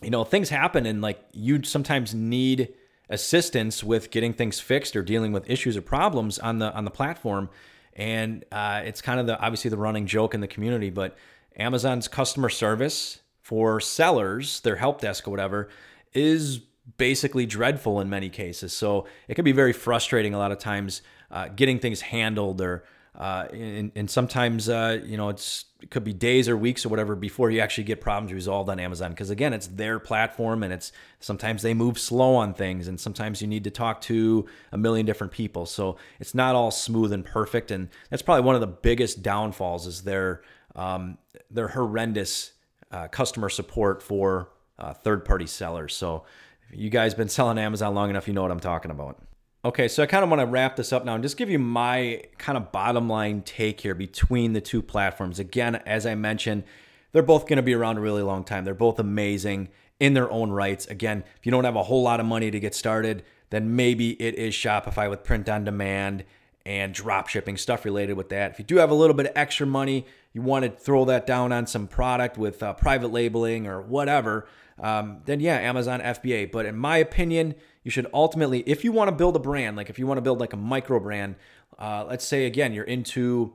you 0.00 0.10
know 0.10 0.22
things 0.22 0.48
happen 0.48 0.86
and 0.86 1.02
like 1.02 1.20
you 1.32 1.64
sometimes 1.64 2.14
need 2.14 2.72
assistance 3.10 3.82
with 3.82 4.12
getting 4.12 4.32
things 4.32 4.60
fixed 4.60 4.94
or 4.94 5.02
dealing 5.02 5.32
with 5.32 5.50
issues 5.50 5.76
or 5.76 5.82
problems 5.82 6.38
on 6.38 6.60
the 6.60 6.72
on 6.72 6.84
the 6.84 6.90
platform. 6.90 7.50
And 7.94 8.44
uh, 8.52 8.82
it's 8.84 9.02
kind 9.02 9.18
of 9.18 9.26
the 9.26 9.40
obviously 9.40 9.70
the 9.70 9.76
running 9.76 10.06
joke 10.06 10.34
in 10.34 10.40
the 10.40 10.48
community, 10.48 10.90
but 10.90 11.16
Amazon's 11.56 12.06
customer 12.06 12.48
service 12.48 13.20
for 13.44 13.78
sellers, 13.78 14.60
their 14.60 14.76
help 14.76 15.02
desk 15.02 15.28
or 15.28 15.30
whatever, 15.30 15.68
is 16.14 16.60
basically 16.96 17.44
dreadful 17.44 18.00
in 18.00 18.08
many 18.08 18.30
cases. 18.30 18.72
So 18.72 19.06
it 19.28 19.34
can 19.34 19.44
be 19.44 19.52
very 19.52 19.74
frustrating 19.74 20.32
a 20.32 20.38
lot 20.38 20.50
of 20.50 20.58
times 20.58 21.02
uh, 21.30 21.48
getting 21.48 21.78
things 21.78 22.00
handled 22.00 22.62
or 22.62 22.84
uh, 23.16 23.46
and, 23.52 23.92
and 23.94 24.10
sometimes 24.10 24.68
uh, 24.68 24.98
you 25.04 25.18
know 25.18 25.28
it's 25.28 25.66
it 25.82 25.90
could 25.90 26.04
be 26.04 26.14
days 26.14 26.48
or 26.48 26.56
weeks 26.56 26.86
or 26.86 26.88
whatever 26.88 27.14
before 27.14 27.50
you 27.50 27.60
actually 27.60 27.84
get 27.84 28.00
problems 28.00 28.32
resolved 28.32 28.70
on 28.70 28.80
Amazon 28.80 29.10
because 29.10 29.28
again 29.28 29.52
it's 29.52 29.66
their 29.66 29.98
platform 29.98 30.62
and 30.62 30.72
it's 30.72 30.90
sometimes 31.20 31.60
they 31.60 31.74
move 31.74 31.98
slow 31.98 32.34
on 32.34 32.54
things 32.54 32.88
and 32.88 32.98
sometimes 32.98 33.42
you 33.42 33.46
need 33.46 33.62
to 33.62 33.70
talk 33.70 34.00
to 34.00 34.46
a 34.72 34.78
million 34.78 35.06
different 35.06 35.32
people 35.32 35.64
so 35.64 35.96
it's 36.18 36.34
not 36.34 36.56
all 36.56 36.72
smooth 36.72 37.12
and 37.12 37.24
perfect 37.24 37.70
and 37.70 37.88
that's 38.10 38.22
probably 38.22 38.42
one 38.42 38.56
of 38.56 38.60
the 38.60 38.66
biggest 38.66 39.22
downfalls 39.22 39.86
is 39.86 40.02
their 40.02 40.42
um, 40.74 41.18
their 41.50 41.68
horrendous 41.68 42.53
uh, 42.94 43.08
customer 43.08 43.48
support 43.48 44.02
for 44.02 44.50
uh, 44.78 44.92
third 44.92 45.24
party 45.24 45.46
sellers 45.46 45.94
so 45.94 46.24
you 46.72 46.88
guys 46.90 47.14
been 47.14 47.28
selling 47.28 47.58
Amazon 47.58 47.94
long 47.94 48.10
enough 48.10 48.26
you 48.26 48.34
know 48.34 48.42
what 48.42 48.50
I'm 48.50 48.60
talking 48.60 48.90
about. 48.90 49.20
Okay, 49.64 49.88
so 49.88 50.02
I 50.02 50.06
kind 50.06 50.22
of 50.22 50.28
want 50.28 50.40
to 50.40 50.46
wrap 50.46 50.76
this 50.76 50.92
up 50.92 51.06
now 51.06 51.14
and 51.14 51.22
just 51.22 51.38
give 51.38 51.48
you 51.48 51.58
my 51.58 52.22
kind 52.36 52.58
of 52.58 52.70
bottom 52.70 53.08
line 53.08 53.40
take 53.40 53.80
here 53.80 53.94
between 53.94 54.52
the 54.52 54.60
two 54.60 54.82
platforms. 54.82 55.38
Again, 55.38 55.76
as 55.86 56.04
I 56.04 56.14
mentioned, 56.14 56.64
they're 57.12 57.22
both 57.22 57.46
going 57.46 57.56
to 57.56 57.62
be 57.62 57.72
around 57.72 57.96
a 57.96 58.02
really 58.02 58.22
long 58.22 58.44
time. 58.44 58.66
They're 58.66 58.74
both 58.74 58.98
amazing 58.98 59.70
in 59.98 60.12
their 60.12 60.30
own 60.30 60.50
rights. 60.50 60.86
Again, 60.88 61.24
if 61.38 61.46
you 61.46 61.52
don't 61.52 61.64
have 61.64 61.76
a 61.76 61.82
whole 61.84 62.02
lot 62.02 62.20
of 62.20 62.26
money 62.26 62.50
to 62.50 62.60
get 62.60 62.74
started, 62.74 63.22
then 63.48 63.74
maybe 63.74 64.20
it 64.20 64.34
is 64.34 64.52
Shopify 64.52 65.08
with 65.08 65.24
print 65.24 65.48
on 65.48 65.64
demand 65.64 66.24
and 66.66 66.94
drop 66.94 67.28
shipping 67.28 67.56
stuff 67.56 67.84
related 67.84 68.14
with 68.14 68.30
that. 68.30 68.52
If 68.52 68.58
you 68.58 68.64
do 68.64 68.76
have 68.76 68.90
a 68.90 68.94
little 68.94 69.14
bit 69.14 69.26
of 69.26 69.32
extra 69.36 69.66
money, 69.66 70.06
you 70.32 70.42
want 70.42 70.64
to 70.64 70.70
throw 70.70 71.04
that 71.04 71.26
down 71.26 71.52
on 71.52 71.66
some 71.66 71.86
product 71.86 72.38
with 72.38 72.62
uh, 72.62 72.72
private 72.72 73.12
labeling 73.12 73.66
or 73.66 73.82
whatever, 73.82 74.48
um, 74.78 75.20
then 75.26 75.40
yeah, 75.40 75.56
Amazon 75.56 76.00
FBA. 76.00 76.50
But 76.50 76.66
in 76.66 76.76
my 76.76 76.96
opinion, 76.96 77.54
you 77.82 77.90
should 77.90 78.06
ultimately, 78.14 78.60
if 78.60 78.82
you 78.82 78.92
want 78.92 79.08
to 79.08 79.14
build 79.14 79.36
a 79.36 79.40
brand, 79.40 79.76
like 79.76 79.90
if 79.90 79.98
you 79.98 80.06
want 80.06 80.18
to 80.18 80.22
build 80.22 80.40
like 80.40 80.52
a 80.52 80.56
micro 80.58 80.98
brand, 80.98 81.36
uh, 81.78 82.06
let's 82.08 82.24
say 82.24 82.46
again, 82.46 82.72
you're 82.72 82.84
into 82.84 83.52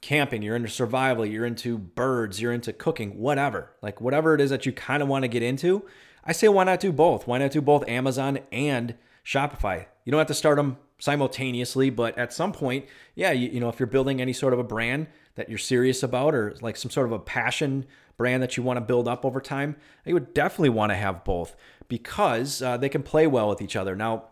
camping, 0.00 0.42
you're 0.42 0.56
into 0.56 0.68
survival, 0.68 1.26
you're 1.26 1.46
into 1.46 1.78
birds, 1.78 2.40
you're 2.40 2.52
into 2.52 2.72
cooking, 2.72 3.18
whatever, 3.18 3.72
like 3.82 4.00
whatever 4.00 4.34
it 4.34 4.40
is 4.40 4.50
that 4.50 4.66
you 4.66 4.72
kind 4.72 5.02
of 5.02 5.08
want 5.08 5.24
to 5.24 5.28
get 5.28 5.42
into, 5.42 5.84
I 6.24 6.32
say 6.32 6.48
why 6.48 6.64
not 6.64 6.80
do 6.80 6.92
both? 6.92 7.26
Why 7.26 7.38
not 7.38 7.50
do 7.50 7.60
both 7.60 7.88
Amazon 7.88 8.38
and 8.52 8.94
Shopify. 9.24 9.86
You 10.04 10.10
don't 10.10 10.18
have 10.18 10.26
to 10.28 10.34
start 10.34 10.56
them 10.56 10.78
simultaneously, 11.02 11.90
but 11.90 12.16
at 12.16 12.32
some 12.32 12.52
point, 12.52 12.86
yeah, 13.16 13.32
you, 13.32 13.48
you 13.48 13.58
know, 13.58 13.68
if 13.68 13.80
you're 13.80 13.88
building 13.88 14.20
any 14.20 14.32
sort 14.32 14.52
of 14.52 14.60
a 14.60 14.62
brand 14.62 15.08
that 15.34 15.48
you're 15.48 15.58
serious 15.58 16.00
about 16.00 16.32
or 16.32 16.54
like 16.60 16.76
some 16.76 16.92
sort 16.92 17.06
of 17.06 17.12
a 17.12 17.18
passion 17.18 17.84
brand 18.16 18.40
that 18.40 18.56
you 18.56 18.62
want 18.62 18.76
to 18.76 18.80
build 18.80 19.08
up 19.08 19.24
over 19.24 19.40
time, 19.40 19.74
you 20.06 20.14
would 20.14 20.32
definitely 20.32 20.68
want 20.68 20.90
to 20.90 20.94
have 20.94 21.24
both 21.24 21.56
because 21.88 22.62
uh, 22.62 22.76
they 22.76 22.88
can 22.88 23.02
play 23.02 23.26
well 23.26 23.48
with 23.48 23.60
each 23.60 23.74
other. 23.74 23.96
Now, 23.96 24.26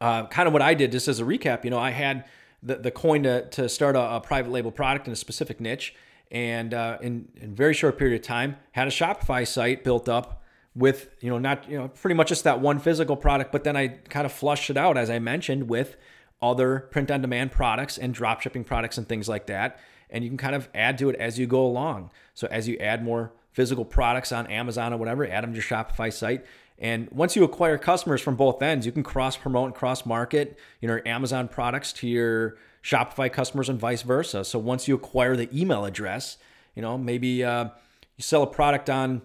uh, 0.00 0.26
kind 0.26 0.48
of 0.48 0.52
what 0.52 0.60
I 0.60 0.74
did, 0.74 0.90
just 0.90 1.06
as 1.06 1.20
a 1.20 1.24
recap, 1.24 1.62
you 1.62 1.70
know, 1.70 1.78
I 1.78 1.90
had 1.90 2.24
the, 2.64 2.74
the 2.74 2.90
coin 2.90 3.22
to, 3.22 3.48
to 3.50 3.68
start 3.68 3.94
a, 3.94 4.16
a 4.16 4.20
private 4.20 4.50
label 4.50 4.72
product 4.72 5.06
in 5.06 5.12
a 5.12 5.16
specific 5.16 5.60
niche. 5.60 5.94
And 6.32 6.74
uh, 6.74 6.98
in, 7.00 7.28
in 7.36 7.54
very 7.54 7.74
short 7.74 7.96
period 7.96 8.20
of 8.20 8.26
time, 8.26 8.56
had 8.72 8.88
a 8.88 8.90
Shopify 8.90 9.46
site 9.46 9.84
built 9.84 10.08
up 10.08 10.42
with, 10.76 11.08
you 11.20 11.30
know, 11.30 11.38
not, 11.38 11.68
you 11.68 11.78
know, 11.78 11.88
pretty 11.88 12.14
much 12.14 12.28
just 12.28 12.44
that 12.44 12.60
one 12.60 12.78
physical 12.78 13.16
product, 13.16 13.50
but 13.50 13.64
then 13.64 13.76
I 13.76 13.88
kind 13.88 14.26
of 14.26 14.32
flushed 14.32 14.68
it 14.68 14.76
out, 14.76 14.98
as 14.98 15.08
I 15.08 15.18
mentioned, 15.18 15.68
with 15.68 15.96
other 16.42 16.80
print 16.90 17.10
on 17.10 17.22
demand 17.22 17.50
products 17.50 17.96
and 17.96 18.12
drop 18.12 18.42
shipping 18.42 18.62
products 18.62 18.98
and 18.98 19.08
things 19.08 19.28
like 19.28 19.46
that. 19.46 19.80
And 20.10 20.22
you 20.22 20.30
can 20.30 20.36
kind 20.36 20.54
of 20.54 20.68
add 20.74 20.98
to 20.98 21.08
it 21.08 21.16
as 21.16 21.38
you 21.38 21.46
go 21.46 21.64
along. 21.64 22.10
So 22.34 22.46
as 22.50 22.68
you 22.68 22.76
add 22.78 23.02
more 23.02 23.32
physical 23.52 23.86
products 23.86 24.32
on 24.32 24.46
Amazon 24.48 24.92
or 24.92 24.98
whatever, 24.98 25.26
add 25.26 25.42
them 25.42 25.52
to 25.52 25.56
your 25.56 25.64
Shopify 25.64 26.12
site. 26.12 26.44
And 26.78 27.08
once 27.10 27.34
you 27.34 27.42
acquire 27.42 27.78
customers 27.78 28.20
from 28.20 28.36
both 28.36 28.60
ends, 28.60 28.84
you 28.84 28.92
can 28.92 29.02
cross 29.02 29.36
promote 29.36 29.68
and 29.68 29.74
cross 29.74 30.04
market, 30.04 30.58
you 30.80 30.88
know, 30.88 30.94
your 30.94 31.08
Amazon 31.08 31.48
products 31.48 31.92
to 31.94 32.06
your 32.06 32.58
Shopify 32.82 33.32
customers 33.32 33.70
and 33.70 33.80
vice 33.80 34.02
versa. 34.02 34.44
So 34.44 34.58
once 34.58 34.86
you 34.86 34.94
acquire 34.94 35.36
the 35.36 35.48
email 35.58 35.86
address, 35.86 36.36
you 36.74 36.82
know, 36.82 36.98
maybe 36.98 37.42
uh, 37.42 37.64
you 38.16 38.22
sell 38.22 38.42
a 38.42 38.46
product 38.46 38.90
on 38.90 39.22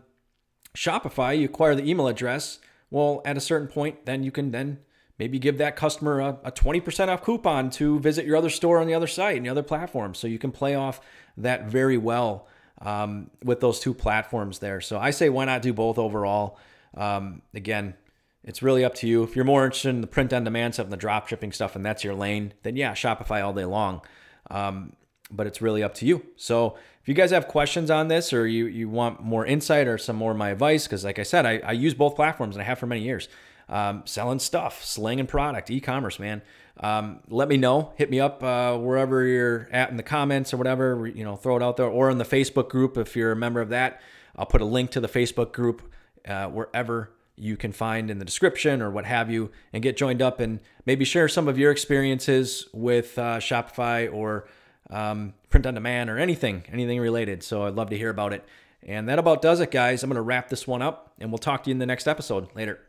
Shopify, 0.76 1.38
you 1.38 1.46
acquire 1.46 1.76
the 1.76 1.90
email 1.90 2.08
address. 2.08 2.60
Well, 2.90 3.22
at 3.26 3.38
a 3.38 3.42
certain 3.42 3.68
point, 3.68 4.06
then 4.06 4.24
you 4.24 4.32
can 4.32 4.52
then 4.52 4.80
maybe 5.18 5.40
give 5.40 5.58
that 5.60 5.76
customer 5.76 6.20
a, 6.20 6.38
a 6.44 6.52
20% 6.52 7.08
off 7.08 7.24
coupon 7.24 7.70
to 7.72 8.00
visit 8.00 8.26
your 8.26 8.36
other 8.36 8.50
store 8.50 8.80
on 8.80 8.88
the 8.88 8.94
other 8.94 9.08
site 9.08 9.38
and 9.38 9.46
the 9.46 9.50
other 9.50 9.64
platform. 9.64 10.14
So 10.16 10.28
you 10.28 10.40
can 10.40 10.52
play 10.52 10.76
off 10.76 11.00
that 11.38 11.66
very 11.68 11.98
well 11.98 12.48
um, 12.82 13.30
with 13.44 13.60
those 13.60 13.80
two 13.80 13.94
platforms 13.94 14.60
there. 14.60 14.82
So 14.82 15.00
I 15.00 15.12
say, 15.12 15.30
why 15.30 15.46
not 15.46 15.62
do 15.62 15.74
both 15.74 15.98
overall? 15.98 16.58
Um, 16.96 17.42
again, 17.54 17.96
it's 18.44 18.64
really 18.64 18.84
up 18.84 18.96
to 18.96 19.08
you. 19.08 19.24
If 19.24 19.36
you're 19.36 19.46
more 19.46 19.64
interested 19.64 19.90
in 19.90 20.02
the 20.02 20.08
print 20.08 20.34
on 20.34 20.44
demand 20.44 20.74
stuff 20.74 20.86
and 20.86 20.94
the 20.94 20.98
drop 20.98 21.28
shipping 21.28 21.52
stuff, 21.52 21.76
and 21.76 21.86
that's 21.86 22.04
your 22.04 22.16
lane, 22.16 22.54
then 22.64 22.76
yeah, 22.76 22.94
Shopify 22.94 23.44
all 23.44 23.54
day 23.54 23.66
long. 23.66 24.02
Um, 24.50 24.94
but 25.32 25.48
it's 25.48 25.62
really 25.62 25.84
up 25.84 25.94
to 25.96 26.06
you. 26.06 26.26
So 26.36 26.78
if 27.02 27.08
you 27.08 27.14
guys 27.14 27.32
have 27.32 27.48
questions 27.48 27.90
on 27.90 28.08
this 28.08 28.34
or 28.34 28.48
you, 28.48 28.66
you 28.66 28.90
want 28.90 29.22
more 29.22 29.46
insight 29.46 29.88
or 29.88 29.98
some 29.98 30.16
more 30.16 30.32
of 30.32 30.38
my 30.38 30.50
advice, 30.50 30.86
because 30.86 31.04
like 31.04 31.20
I 31.20 31.24
said, 31.24 31.46
I, 31.46 31.60
I 31.60 31.72
use 31.72 31.94
both 31.94 32.16
platforms 32.16 32.56
and 32.56 32.62
I 32.62 32.66
have 32.66 32.80
for 32.80 32.88
many 32.88 33.02
years. 33.02 33.28
Um, 33.70 34.04
selling 34.06 34.40
stuff, 34.40 34.84
slinging 34.84 35.28
product, 35.28 35.72
e-commerce, 35.72 36.20
man. 36.20 36.42
Um, 36.82 37.20
let 37.30 37.48
me 37.48 37.58
know. 37.58 37.94
Hit 37.96 38.10
me 38.10 38.20
up 38.20 38.44
uh, 38.44 38.78
wherever 38.78 39.24
you're 39.26 39.70
at 39.72 39.90
in 39.90 39.98
the 39.98 40.04
comments 40.04 40.54
or 40.54 40.58
whatever. 40.58 41.08
You 41.08 41.24
know, 41.24 41.38
throw 41.38 41.56
it 41.56 41.64
out 41.64 41.78
there 41.78 41.88
or 41.88 42.10
in 42.10 42.18
the 42.18 42.26
Facebook 42.26 42.70
group 42.70 42.98
if 42.98 43.16
you're 43.16 43.32
a 43.32 43.36
member 43.36 43.62
of 43.62 43.70
that. 43.70 44.02
I'll 44.36 44.46
put 44.46 44.62
a 44.62 44.66
link 44.66 44.92
to 44.92 45.00
the 45.00 45.08
Facebook 45.08 45.54
group 45.54 45.82
uh, 46.28 46.48
wherever 46.48 47.12
you 47.38 47.56
can 47.56 47.72
find 47.72 48.12
in 48.12 48.20
the 48.20 48.26
description 48.26 48.82
or 48.82 48.92
what 48.92 49.06
have 49.06 49.32
you, 49.32 49.52
and 49.74 49.82
get 49.82 49.98
joined 49.98 50.22
up 50.22 50.40
and 50.40 50.60
maybe 50.86 51.06
share 51.06 51.28
some 51.28 51.48
of 51.48 51.58
your 51.58 51.72
experiences 51.72 52.68
with 52.74 53.18
uh, 53.18 53.38
Shopify 53.38 54.12
or 54.14 54.48
um, 54.92 55.34
print 55.50 55.66
on 55.66 55.74
demand 55.74 56.10
or 56.10 56.18
anything, 56.18 56.64
anything 56.72 57.00
related. 57.00 57.44
So 57.44 57.64
I'd 57.64 57.76
love 57.76 57.90
to 57.90 57.98
hear 57.98 58.10
about 58.10 58.34
it. 58.34 58.44
And 58.84 59.08
that 59.10 59.20
about 59.20 59.42
does 59.42 59.60
it, 59.60 59.72
guys. 59.72 60.04
I'm 60.04 60.10
going 60.10 60.16
to 60.16 60.22
wrap 60.22 60.50
this 60.50 60.68
one 60.68 60.82
up 60.82 61.14
and 61.20 61.32
we'll 61.32 61.38
talk 61.38 61.64
to 61.64 61.70
you 61.70 61.74
in 61.74 61.80
the 61.80 61.86
next 61.86 62.08
episode. 62.08 62.48
Later. 62.56 62.80